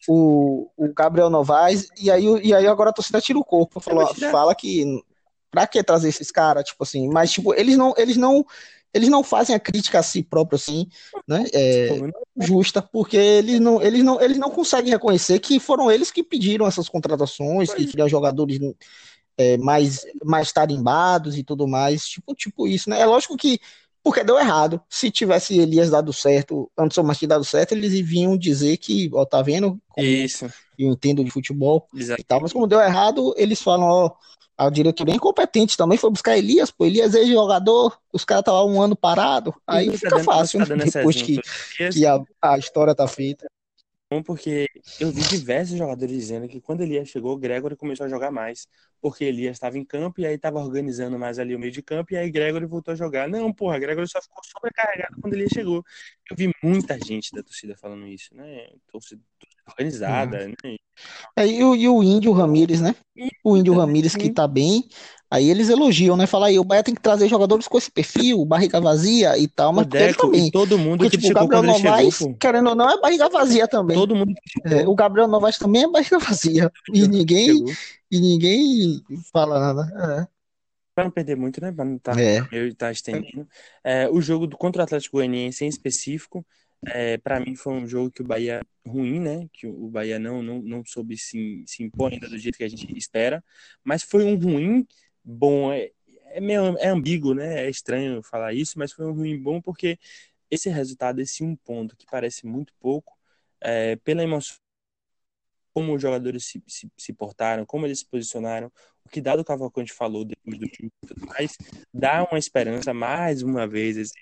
o, 0.07 0.69
o, 0.77 0.93
Gabriel 0.93 1.29
Novaes, 1.29 1.87
e 1.99 2.11
aí, 2.11 2.23
e 2.43 2.53
aí 2.53 2.67
agora 2.67 2.91
a 2.91 2.93
torcida 2.93 3.19
tira 3.19 3.39
o 3.39 3.43
corpo, 3.43 3.79
fala, 3.79 4.13
fala 4.13 4.53
que 4.53 4.85
pra 5.49 5.65
que 5.65 5.83
trazer 5.83 6.09
esses 6.09 6.31
caras, 6.31 6.65
tipo 6.65 6.83
assim, 6.83 7.09
mas 7.09 7.31
tipo, 7.31 7.53
eles 7.53 7.75
não, 7.77 7.93
eles 7.97 8.15
não 8.15 8.45
eles 8.93 9.09
não 9.09 9.23
fazem 9.23 9.55
a 9.55 9.59
crítica 9.59 9.99
a 9.99 10.03
si 10.03 10.21
próprio 10.21 10.55
assim, 10.55 10.87
né? 11.27 11.45
É, 11.53 11.89
justa, 12.39 12.81
porque 12.81 13.17
eles 13.17 13.59
não, 13.59 13.81
eles, 13.81 14.03
não, 14.03 14.21
eles 14.21 14.37
não 14.37 14.49
conseguem 14.49 14.91
reconhecer 14.91 15.39
que 15.39 15.59
foram 15.59 15.91
eles 15.91 16.11
que 16.11 16.23
pediram 16.23 16.67
essas 16.67 16.89
contratações, 16.89 17.73
que 17.73 17.85
queriam 17.87 18.09
jogadores 18.09 18.59
é, 19.37 19.57
mais, 19.57 20.05
mais 20.23 20.51
tarimbados 20.51 21.37
e 21.37 21.43
tudo 21.43 21.67
mais, 21.67 22.05
tipo, 22.05 22.35
tipo 22.35 22.67
isso, 22.67 22.89
né? 22.89 22.99
É 22.99 23.05
lógico 23.05 23.37
que 23.37 23.59
porque 24.03 24.23
deu 24.23 24.37
errado. 24.37 24.81
Se 24.89 25.11
tivesse 25.11 25.59
Elias 25.59 25.89
dado 25.89 26.11
certo, 26.11 26.71
Anderson 26.77 27.03
Martins 27.03 27.29
dado 27.29 27.45
certo, 27.45 27.73
eles 27.73 27.93
vinham 28.05 28.37
dizer 28.37 28.77
que, 28.77 29.09
ó, 29.13 29.25
tá 29.25 29.41
vendo? 29.41 29.79
Como 29.89 30.07
Isso. 30.07 30.51
Eu 30.77 30.89
entendo 30.89 31.23
de 31.23 31.29
futebol 31.29 31.87
Exato. 31.95 32.19
e 32.19 32.23
tal, 32.23 32.41
mas 32.41 32.51
como 32.51 32.65
deu 32.65 32.79
errado, 32.79 33.33
eles 33.37 33.61
falam, 33.61 33.87
ó, 33.87 34.11
a 34.65 34.69
diretoria 34.69 35.13
é 35.13 35.17
incompetente 35.17 35.75
também 35.75 35.97
foi 35.97 36.11
buscar 36.11 36.37
Elias, 36.37 36.69
pô. 36.69 36.85
Elias 36.85 37.15
é 37.15 37.25
jogador, 37.25 37.99
os 38.13 38.23
caras 38.23 38.41
estavam 38.41 38.71
um 38.71 38.81
ano 38.81 38.95
parado, 38.95 39.53
aí 39.65 39.87
tá 39.87 39.93
fica 39.93 40.09
dando, 40.11 40.23
fácil, 40.23 40.65
tá 40.65 40.75
né? 40.75 40.85
depois 40.85 41.21
que, 41.21 41.41
que 41.91 42.05
a, 42.05 42.21
a 42.39 42.57
história 42.59 42.93
tá 42.93 43.07
feita. 43.07 43.49
Bom, 44.11 44.21
porque 44.21 44.67
eu 44.99 45.09
vi 45.09 45.21
diversos 45.21 45.77
jogadores 45.77 46.13
dizendo 46.13 46.47
que 46.47 46.59
quando 46.59 46.81
Elias 46.81 47.07
chegou, 47.07 47.33
o 47.33 47.37
Gregory 47.37 47.77
começou 47.77 48.05
a 48.05 48.09
jogar 48.09 48.29
mais. 48.29 48.67
Porque 48.99 49.23
Elias 49.23 49.55
estava 49.55 49.77
em 49.77 49.85
campo 49.85 50.19
e 50.19 50.25
aí 50.25 50.35
estava 50.35 50.59
organizando 50.59 51.17
mais 51.17 51.39
ali 51.39 51.55
o 51.55 51.59
meio 51.59 51.71
de 51.71 51.81
campo 51.81 52.13
e 52.13 52.17
aí 52.17 52.29
Gregory 52.29 52.65
voltou 52.65 52.91
a 52.91 52.95
jogar. 52.95 53.29
Não, 53.29 53.53
porra, 53.53 53.79
Gregory 53.79 54.07
só 54.09 54.21
ficou 54.21 54.43
sobrecarregado 54.43 55.15
quando 55.21 55.33
Elias 55.33 55.51
chegou. 55.53 55.81
Eu 56.29 56.35
vi 56.35 56.53
muita 56.61 56.99
gente 56.99 57.31
da 57.31 57.41
torcida 57.41 57.75
falando 57.77 58.05
isso, 58.05 58.35
né? 58.35 58.67
Torcida, 58.91 59.21
organizada, 59.67 60.39
uhum. 60.39 60.53
né? 60.63 60.75
É, 61.35 61.47
e, 61.47 61.63
o, 61.63 61.75
e 61.75 61.87
o 61.87 62.03
Índio 62.03 62.31
Ramírez, 62.31 62.81
né? 62.81 62.95
O 63.43 63.57
Índio 63.57 63.73
Ramírez 63.73 64.15
que 64.15 64.29
tá 64.29 64.47
bem. 64.47 64.87
Aí 65.31 65.49
eles 65.49 65.69
elogiam, 65.69 66.17
né? 66.17 66.27
Falar 66.27 66.47
aí, 66.47 66.59
o 66.59 66.63
Bahia 66.63 66.83
tem 66.83 66.93
que 66.93 67.01
trazer 67.01 67.29
jogadores 67.29 67.65
com 67.65 67.77
esse 67.77 67.89
perfil, 67.89 68.43
barriga 68.43 68.81
vazia 68.81 69.37
e 69.37 69.47
tal, 69.47 69.71
mas 69.71 69.87
Deco, 69.87 70.23
também. 70.23 70.51
todo 70.51 70.77
mundo 70.77 70.99
porque, 70.99 71.17
tipo, 71.17 71.31
o 71.31 71.33
Gabriel 71.33 71.63
Novaes, 71.63 72.15
chegou, 72.15 72.35
querendo 72.35 72.69
ou 72.69 72.75
não, 72.75 72.89
é 72.89 72.99
barriga 72.99 73.29
vazia 73.29 73.65
também. 73.65 73.95
Todo 73.95 74.13
mundo 74.13 74.33
é, 74.65 74.85
o 74.85 74.93
Gabriel 74.93 75.29
Novaes 75.29 75.57
também 75.57 75.83
é 75.83 75.89
barriga 75.89 76.19
vazia. 76.19 76.69
E 76.93 77.07
ninguém, 77.07 77.63
e 78.11 78.19
ninguém 78.19 79.01
fala 79.31 79.57
nada. 79.57 80.27
É. 80.27 80.41
Para 80.93 81.05
não 81.05 81.11
perder 81.11 81.37
muito, 81.37 81.61
né? 81.61 81.71
Para 81.71 81.85
não 81.85 81.95
estar 81.95 82.13
tá, 82.13 82.21
é. 82.21 82.41
tá 82.77 82.91
estendendo. 82.91 83.47
É, 83.81 84.09
o 84.09 84.21
jogo 84.21 84.45
do 84.45 84.57
contra 84.57 84.81
o 84.81 84.83
Atlético 84.83 85.15
Goianiense 85.15 85.63
em 85.63 85.69
específico, 85.69 86.45
é, 86.87 87.17
para 87.17 87.39
mim 87.39 87.55
foi 87.55 87.73
um 87.73 87.87
jogo 87.87 88.11
que 88.11 88.21
o 88.21 88.25
Bahia 88.25 88.61
ruim, 88.85 89.19
né? 89.19 89.47
Que 89.53 89.67
o 89.67 89.89
Bahia 89.89 90.17
não, 90.19 90.41
não, 90.41 90.61
não 90.61 90.85
soube 90.85 91.17
se, 91.17 91.63
se 91.67 91.83
impor 91.83 92.11
ainda 92.11 92.27
do 92.27 92.37
jeito 92.37 92.57
que 92.57 92.63
a 92.63 92.69
gente 92.69 92.97
espera, 92.97 93.43
mas 93.83 94.03
foi 94.03 94.23
um 94.25 94.35
ruim 94.37 94.87
bom. 95.23 95.71
É, 95.71 95.91
é 96.33 96.39
meio 96.41 96.77
é 96.77 96.87
ambíguo, 96.87 97.33
né? 97.33 97.65
É 97.65 97.69
estranho 97.69 98.23
falar 98.23 98.53
isso, 98.53 98.79
mas 98.79 98.91
foi 98.91 99.05
um 99.05 99.13
ruim 99.13 99.39
bom 99.41 99.61
porque 99.61 99.99
esse 100.49 100.69
resultado, 100.69 101.21
esse 101.21 101.43
um 101.43 101.55
ponto 101.55 101.95
que 101.95 102.05
parece 102.05 102.45
muito 102.45 102.73
pouco, 102.79 103.17
é, 103.61 103.95
pela 103.97 104.23
emoção, 104.23 104.57
como 105.73 105.95
os 105.95 106.01
jogadores 106.01 106.45
se, 106.45 106.61
se, 106.67 106.91
se, 106.97 107.13
portaram, 107.13 107.65
como 107.65 107.85
eles 107.85 107.99
se 107.99 108.05
posicionaram, 108.05 108.71
o 109.05 109.09
que 109.09 109.21
Dado 109.21 109.43
Cavalcante 109.45 109.93
falou 109.93 110.25
depois 110.25 110.59
do 110.59 110.65
e 110.65 110.91
mais, 111.25 111.57
dá 111.93 112.23
uma 112.29 112.39
esperança 112.39 112.93
mais 112.93 113.41
uma 113.41 113.67
vez 113.67 113.97
esse 113.97 114.13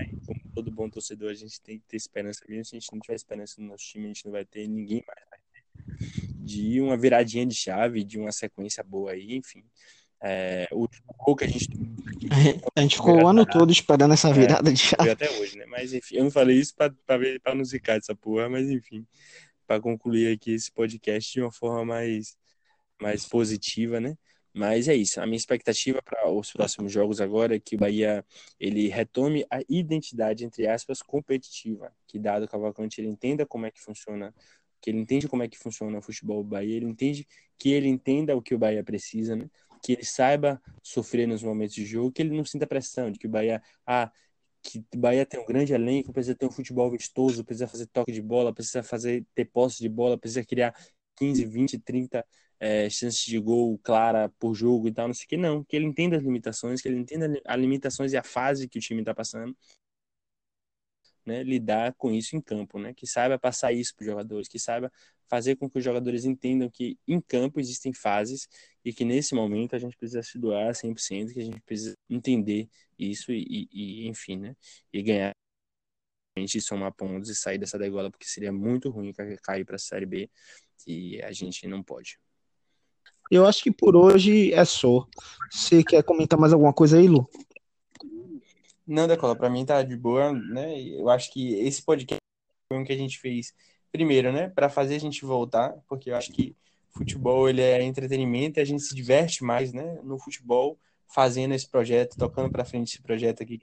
né? 0.00 0.10
Como 0.26 0.40
todo 0.54 0.70
bom 0.70 0.88
torcedor, 0.88 1.30
a 1.30 1.34
gente 1.34 1.60
tem 1.60 1.78
que 1.78 1.84
ter 1.86 1.96
esperança 1.96 2.44
mesmo. 2.48 2.64
Se 2.64 2.76
a 2.76 2.78
gente 2.78 2.92
não 2.92 3.00
tiver 3.00 3.14
esperança 3.14 3.60
no 3.60 3.68
nosso 3.68 3.84
time, 3.84 4.04
a 4.04 4.08
gente 4.08 4.24
não 4.24 4.32
vai 4.32 4.44
ter, 4.44 4.68
ninguém 4.68 5.04
mais 5.06 5.20
vai 5.28 5.38
ter. 5.52 5.64
De 6.34 6.80
uma 6.80 6.96
viradinha 6.96 7.46
de 7.46 7.54
chave, 7.54 8.04
de 8.04 8.18
uma 8.18 8.32
sequência 8.32 8.82
boa 8.82 9.12
aí, 9.12 9.36
enfim. 9.36 9.64
É, 10.20 10.66
o 10.72 10.88
gol 11.16 11.36
que 11.36 11.44
a 11.44 11.48
gente. 11.48 11.68
A 12.74 12.80
gente 12.80 12.96
ficou 12.96 13.22
o 13.22 13.26
ano 13.26 13.46
todo 13.46 13.70
esperando 13.70 14.14
essa 14.14 14.30
é, 14.30 14.32
virada 14.32 14.68
é, 14.68 14.72
de 14.72 14.80
chave. 14.80 15.10
Até 15.10 15.30
hoje, 15.38 15.56
né? 15.56 15.66
Mas 15.66 15.92
enfim, 15.92 16.16
eu 16.16 16.24
não 16.24 16.30
falei 16.30 16.58
isso 16.58 16.74
para 16.74 17.54
não 17.54 17.64
zicar 17.64 17.98
dessa 17.98 18.14
porra, 18.14 18.48
mas 18.48 18.68
enfim, 18.68 19.06
para 19.66 19.80
concluir 19.80 20.32
aqui 20.32 20.52
esse 20.52 20.72
podcast 20.72 21.32
de 21.32 21.40
uma 21.40 21.52
forma 21.52 21.84
mais, 21.84 22.36
mais 23.00 23.26
positiva, 23.26 24.00
né? 24.00 24.16
Mas 24.58 24.88
é 24.88 24.94
isso. 24.96 25.20
A 25.20 25.24
minha 25.24 25.36
expectativa 25.36 26.02
para 26.02 26.28
os 26.28 26.50
próximos 26.52 26.90
jogos 26.90 27.20
agora 27.20 27.54
é 27.54 27.60
que 27.60 27.76
o 27.76 27.78
Bahia 27.78 28.24
ele 28.58 28.88
retome 28.88 29.46
a 29.48 29.60
identidade 29.68 30.44
entre 30.44 30.66
aspas 30.66 31.00
competitiva, 31.00 31.94
que 32.08 32.18
dado 32.18 32.48
Cavalcante 32.48 33.00
ele 33.00 33.06
entenda 33.06 33.46
como 33.46 33.66
é 33.66 33.70
que 33.70 33.80
funciona, 33.80 34.34
que 34.80 34.90
ele 34.90 34.98
entende 34.98 35.28
como 35.28 35.44
é 35.44 35.48
que 35.48 35.56
funciona 35.56 35.98
o 35.98 36.02
futebol 36.02 36.42
do 36.42 36.48
Bahia, 36.48 36.74
ele 36.74 36.86
entende 36.86 37.24
que 37.56 37.70
ele 37.70 37.86
entenda 37.86 38.36
o 38.36 38.42
que 38.42 38.52
o 38.52 38.58
Bahia 38.58 38.82
precisa, 38.82 39.36
né? 39.36 39.48
que 39.80 39.92
ele 39.92 40.04
saiba 40.04 40.60
sofrer 40.82 41.28
nos 41.28 41.40
momentos 41.40 41.76
de 41.76 41.86
jogo, 41.86 42.10
que 42.10 42.20
ele 42.20 42.36
não 42.36 42.44
sinta 42.44 42.66
pressão 42.66 43.12
de 43.12 43.18
que 43.20 43.28
o 43.28 43.30
Bahia, 43.30 43.62
ah, 43.86 44.10
que 44.60 44.84
o 44.92 44.98
Bahia 44.98 45.24
tem 45.24 45.38
um 45.38 45.46
grande 45.46 45.72
elenco, 45.72 46.12
precisa 46.12 46.34
ter 46.34 46.46
um 46.46 46.50
futebol 46.50 46.90
vistoso, 46.90 47.44
precisa 47.44 47.68
fazer 47.68 47.86
toque 47.86 48.10
de 48.10 48.20
bola, 48.20 48.52
precisa 48.52 48.82
fazer 48.82 49.24
ter 49.36 49.44
posse 49.44 49.78
de 49.78 49.88
bola, 49.88 50.18
precisa 50.18 50.44
criar 50.44 50.74
15, 51.14 51.44
20, 51.44 51.78
30 51.78 52.24
é, 52.60 52.88
chances 52.90 53.24
de 53.24 53.38
gol 53.38 53.78
clara 53.78 54.28
por 54.38 54.54
jogo 54.54 54.88
e 54.88 54.92
tal, 54.92 55.08
não 55.08 55.14
sei 55.14 55.26
o 55.26 55.28
que, 55.28 55.36
não. 55.36 55.64
Que 55.64 55.76
ele 55.76 55.86
entenda 55.86 56.16
as 56.16 56.22
limitações, 56.22 56.80
que 56.80 56.88
ele 56.88 56.98
entenda 56.98 57.40
as 57.44 57.60
limitações 57.60 58.12
e 58.12 58.16
a 58.16 58.22
fase 58.22 58.68
que 58.68 58.78
o 58.78 58.82
time 58.82 59.00
está 59.00 59.14
passando, 59.14 59.56
né, 61.24 61.42
lidar 61.42 61.94
com 61.94 62.10
isso 62.12 62.36
em 62.36 62.40
campo, 62.40 62.78
né? 62.78 62.94
Que 62.94 63.06
saiba 63.06 63.38
passar 63.38 63.72
isso 63.72 63.94
para 63.94 64.02
os 64.02 64.06
jogadores, 64.06 64.48
que 64.48 64.58
saiba 64.58 64.90
fazer 65.28 65.56
com 65.56 65.68
que 65.68 65.78
os 65.78 65.84
jogadores 65.84 66.24
entendam 66.24 66.70
que 66.70 66.98
em 67.06 67.20
campo 67.20 67.60
existem 67.60 67.92
fases 67.92 68.48
e 68.84 68.92
que 68.92 69.04
nesse 69.04 69.34
momento 69.34 69.76
a 69.76 69.78
gente 69.78 69.96
precisa 69.96 70.22
se 70.22 70.38
doar 70.38 70.74
100%, 70.74 71.32
que 71.34 71.40
a 71.40 71.44
gente 71.44 71.60
precisa 71.60 71.94
entender 72.08 72.68
isso 72.98 73.30
e, 73.32 73.68
e 73.70 74.08
enfim, 74.08 74.38
né? 74.38 74.56
E 74.92 75.02
ganhar 75.02 75.32
e 76.36 76.60
somar 76.60 76.92
pontos 76.94 77.28
e 77.28 77.34
sair 77.34 77.58
dessa 77.58 77.78
degola, 77.78 78.10
porque 78.10 78.26
seria 78.26 78.52
muito 78.52 78.90
ruim 78.90 79.12
cair 79.42 79.64
para 79.64 79.76
a 79.76 79.78
Série 79.78 80.06
B 80.06 80.30
e 80.86 81.20
a 81.22 81.32
gente 81.32 81.66
não 81.66 81.82
pode. 81.82 82.18
Eu 83.30 83.46
acho 83.46 83.62
que 83.62 83.70
por 83.70 83.94
hoje 83.94 84.52
é 84.52 84.64
só. 84.64 85.06
Você 85.50 85.82
quer 85.82 86.02
comentar 86.02 86.38
mais 86.38 86.52
alguma 86.52 86.72
coisa 86.72 86.98
aí, 86.98 87.06
Lu? 87.06 87.28
Não, 88.86 89.06
Decola, 89.06 89.36
para 89.36 89.50
mim 89.50 89.66
tá 89.66 89.82
de 89.82 89.96
boa, 89.96 90.32
né? 90.32 90.80
Eu 90.80 91.10
acho 91.10 91.30
que 91.32 91.54
esse 91.54 91.82
podcast 91.82 92.18
foi 92.72 92.80
um 92.80 92.84
que 92.84 92.92
a 92.92 92.96
gente 92.96 93.18
fez 93.18 93.52
primeiro, 93.90 94.32
né, 94.32 94.48
para 94.48 94.68
fazer 94.68 94.96
a 94.96 95.00
gente 95.00 95.24
voltar, 95.24 95.74
porque 95.88 96.10
eu 96.10 96.16
acho 96.16 96.30
que 96.30 96.54
futebol 96.90 97.48
ele 97.48 97.62
é 97.62 97.82
entretenimento 97.82 98.58
e 98.58 98.62
a 98.62 98.64
gente 98.64 98.82
se 98.82 98.94
diverte 98.94 99.42
mais, 99.42 99.72
né, 99.72 99.98
no 100.02 100.18
futebol 100.18 100.78
fazendo 101.06 101.54
esse 101.54 101.68
projeto, 101.68 102.16
tocando 102.18 102.50
para 102.50 102.64
frente 102.64 102.88
esse 102.88 103.02
projeto 103.02 103.42
aqui 103.42 103.62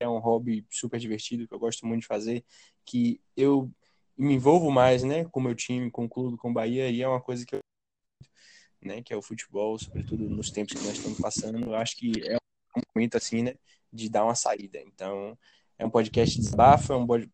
é 0.00 0.08
um 0.08 0.18
hobby 0.18 0.66
super 0.70 0.98
divertido 0.98 1.46
que 1.46 1.54
eu 1.54 1.58
gosto 1.58 1.86
muito 1.86 2.00
de 2.00 2.06
fazer, 2.06 2.44
que 2.84 3.20
eu 3.36 3.70
me 4.16 4.34
envolvo 4.34 4.70
mais, 4.70 5.02
né, 5.02 5.24
com 5.26 5.40
o 5.40 5.42
meu 5.42 5.54
time, 5.54 5.90
com 5.90 6.04
o 6.04 6.08
clube, 6.08 6.36
com 6.36 6.50
o 6.50 6.52
Bahia, 6.52 6.90
e 6.90 7.02
é 7.02 7.08
uma 7.08 7.20
coisa 7.20 7.46
que 7.46 7.54
eu 7.54 7.60
né, 8.82 9.02
que 9.02 9.12
é 9.12 9.16
o 9.16 9.22
futebol, 9.22 9.78
sobretudo 9.78 10.28
nos 10.28 10.50
tempos 10.50 10.74
que 10.74 10.86
nós 10.86 10.96
estamos 10.96 11.18
passando, 11.18 11.58
eu 11.58 11.74
acho 11.74 11.96
que 11.96 12.12
é 12.24 12.36
um 12.76 12.82
momento 12.94 13.16
assim, 13.16 13.42
né, 13.42 13.54
de 13.92 14.08
dar 14.08 14.24
uma 14.24 14.34
saída. 14.34 14.80
Então, 14.80 15.36
é 15.78 15.86
um 15.86 15.90
podcast 15.90 16.36
de 16.36 16.42
desabafo, 16.42 16.92
é 16.92 16.96
um 16.96 17.06
podcast 17.06 17.32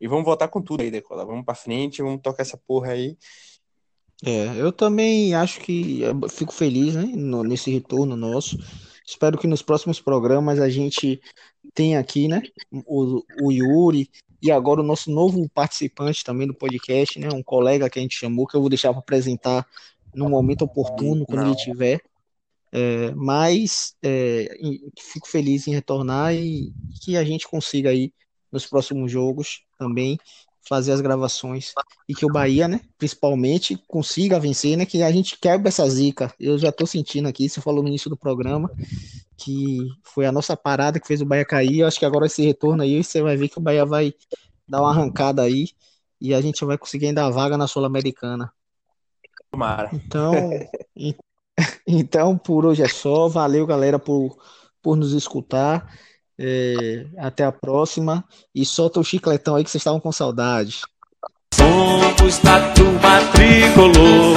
e 0.00 0.08
vamos 0.08 0.24
voltar 0.24 0.48
com 0.48 0.62
tudo 0.62 0.80
aí, 0.82 0.90
Decola. 0.90 1.26
Vamos 1.26 1.44
para 1.44 1.54
frente, 1.54 2.02
vamos 2.02 2.22
tocar 2.22 2.42
essa 2.42 2.56
porra 2.56 2.92
aí. 2.92 3.18
É, 4.24 4.60
eu 4.60 4.72
também 4.72 5.34
acho 5.34 5.60
que 5.60 6.02
fico 6.30 6.52
feliz, 6.52 6.94
né, 6.94 7.04
nesse 7.44 7.70
retorno 7.70 8.16
nosso. 8.16 8.58
Espero 9.06 9.36
que 9.36 9.46
nos 9.46 9.60
próximos 9.60 10.00
programas 10.00 10.58
a 10.58 10.68
gente 10.70 11.20
tenha 11.74 11.98
aqui, 12.00 12.28
né, 12.28 12.42
o, 12.86 13.22
o 13.42 13.52
Yuri 13.52 14.08
e 14.42 14.50
agora 14.50 14.80
o 14.80 14.84
nosso 14.84 15.10
novo 15.10 15.46
participante 15.50 16.24
também 16.24 16.46
do 16.46 16.54
podcast, 16.54 17.18
né, 17.18 17.28
um 17.32 17.42
colega 17.42 17.90
que 17.90 17.98
a 17.98 18.02
gente 18.02 18.16
chamou, 18.16 18.46
que 18.46 18.56
eu 18.56 18.60
vou 18.60 18.70
deixar 18.70 18.90
para 18.92 19.00
apresentar 19.00 19.66
no 20.14 20.28
momento 20.28 20.62
oportuno, 20.62 21.24
quando 21.26 21.40
Não. 21.40 21.46
ele 21.48 21.56
tiver. 21.56 22.00
É, 22.72 23.12
mas 23.16 23.94
é, 24.02 24.56
fico 24.98 25.28
feliz 25.28 25.66
em 25.66 25.72
retornar 25.72 26.34
e 26.34 26.72
que 27.02 27.16
a 27.16 27.24
gente 27.24 27.48
consiga 27.48 27.90
aí 27.90 28.12
nos 28.50 28.64
próximos 28.66 29.10
jogos 29.10 29.62
também 29.76 30.18
fazer 30.68 30.92
as 30.92 31.00
gravações 31.00 31.72
e 32.08 32.14
que 32.14 32.24
o 32.24 32.32
Bahia, 32.32 32.68
né, 32.68 32.80
principalmente, 32.98 33.76
consiga 33.88 34.38
vencer, 34.38 34.76
né, 34.76 34.86
que 34.86 35.02
a 35.02 35.10
gente 35.10 35.38
quebra 35.38 35.68
essa 35.68 35.88
zica. 35.88 36.32
Eu 36.38 36.58
já 36.58 36.70
tô 36.70 36.86
sentindo 36.86 37.28
aqui, 37.28 37.48
você 37.48 37.60
falou 37.60 37.82
no 37.82 37.88
início 37.88 38.10
do 38.10 38.16
programa, 38.16 38.70
que 39.36 39.88
foi 40.04 40.26
a 40.26 40.32
nossa 40.32 40.56
parada 40.56 41.00
que 41.00 41.06
fez 41.06 41.20
o 41.20 41.26
Bahia 41.26 41.44
cair. 41.44 41.80
Eu 41.80 41.88
acho 41.88 41.98
que 41.98 42.04
agora 42.04 42.26
esse 42.26 42.42
retorno 42.42 42.82
aí, 42.82 43.02
você 43.02 43.22
vai 43.22 43.36
ver 43.36 43.48
que 43.48 43.58
o 43.58 43.60
Bahia 43.60 43.84
vai 43.84 44.14
dar 44.68 44.82
uma 44.82 44.90
arrancada 44.90 45.42
aí 45.42 45.70
e 46.20 46.34
a 46.34 46.40
gente 46.40 46.64
vai 46.64 46.76
conseguir 46.76 47.06
ainda 47.06 47.24
a 47.24 47.30
vaga 47.30 47.56
na 47.56 47.66
Sul-Americana. 47.66 48.52
Tomara. 49.50 49.90
Então, 49.92 50.32
então, 51.86 52.38
por 52.38 52.64
hoje 52.64 52.82
é 52.82 52.88
só. 52.88 53.28
Valeu, 53.28 53.66
galera, 53.66 53.98
por, 53.98 54.36
por 54.82 54.96
nos 54.96 55.12
escutar. 55.12 55.92
É, 56.38 57.06
até 57.18 57.44
a 57.44 57.52
próxima. 57.52 58.24
E 58.54 58.64
solta 58.64 59.00
o 59.00 59.04
chicletão 59.04 59.56
aí 59.56 59.64
que 59.64 59.70
vocês 59.70 59.80
estavam 59.80 60.00
com 60.00 60.12
saudade. 60.12 60.80
Somos 61.54 62.38
da 62.38 62.72
turma 62.72 63.20
tricolor. 63.32 64.36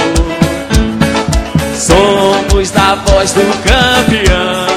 Somos 1.76 2.72
da 2.72 2.96
voz 2.96 3.34
do 3.34 3.42
campeão. 3.64 4.73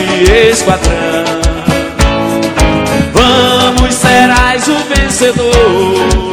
Esquadrão. 0.00 1.24
Vamos, 3.12 3.94
serás 3.94 4.68
o 4.68 4.76
vencedor. 4.94 6.25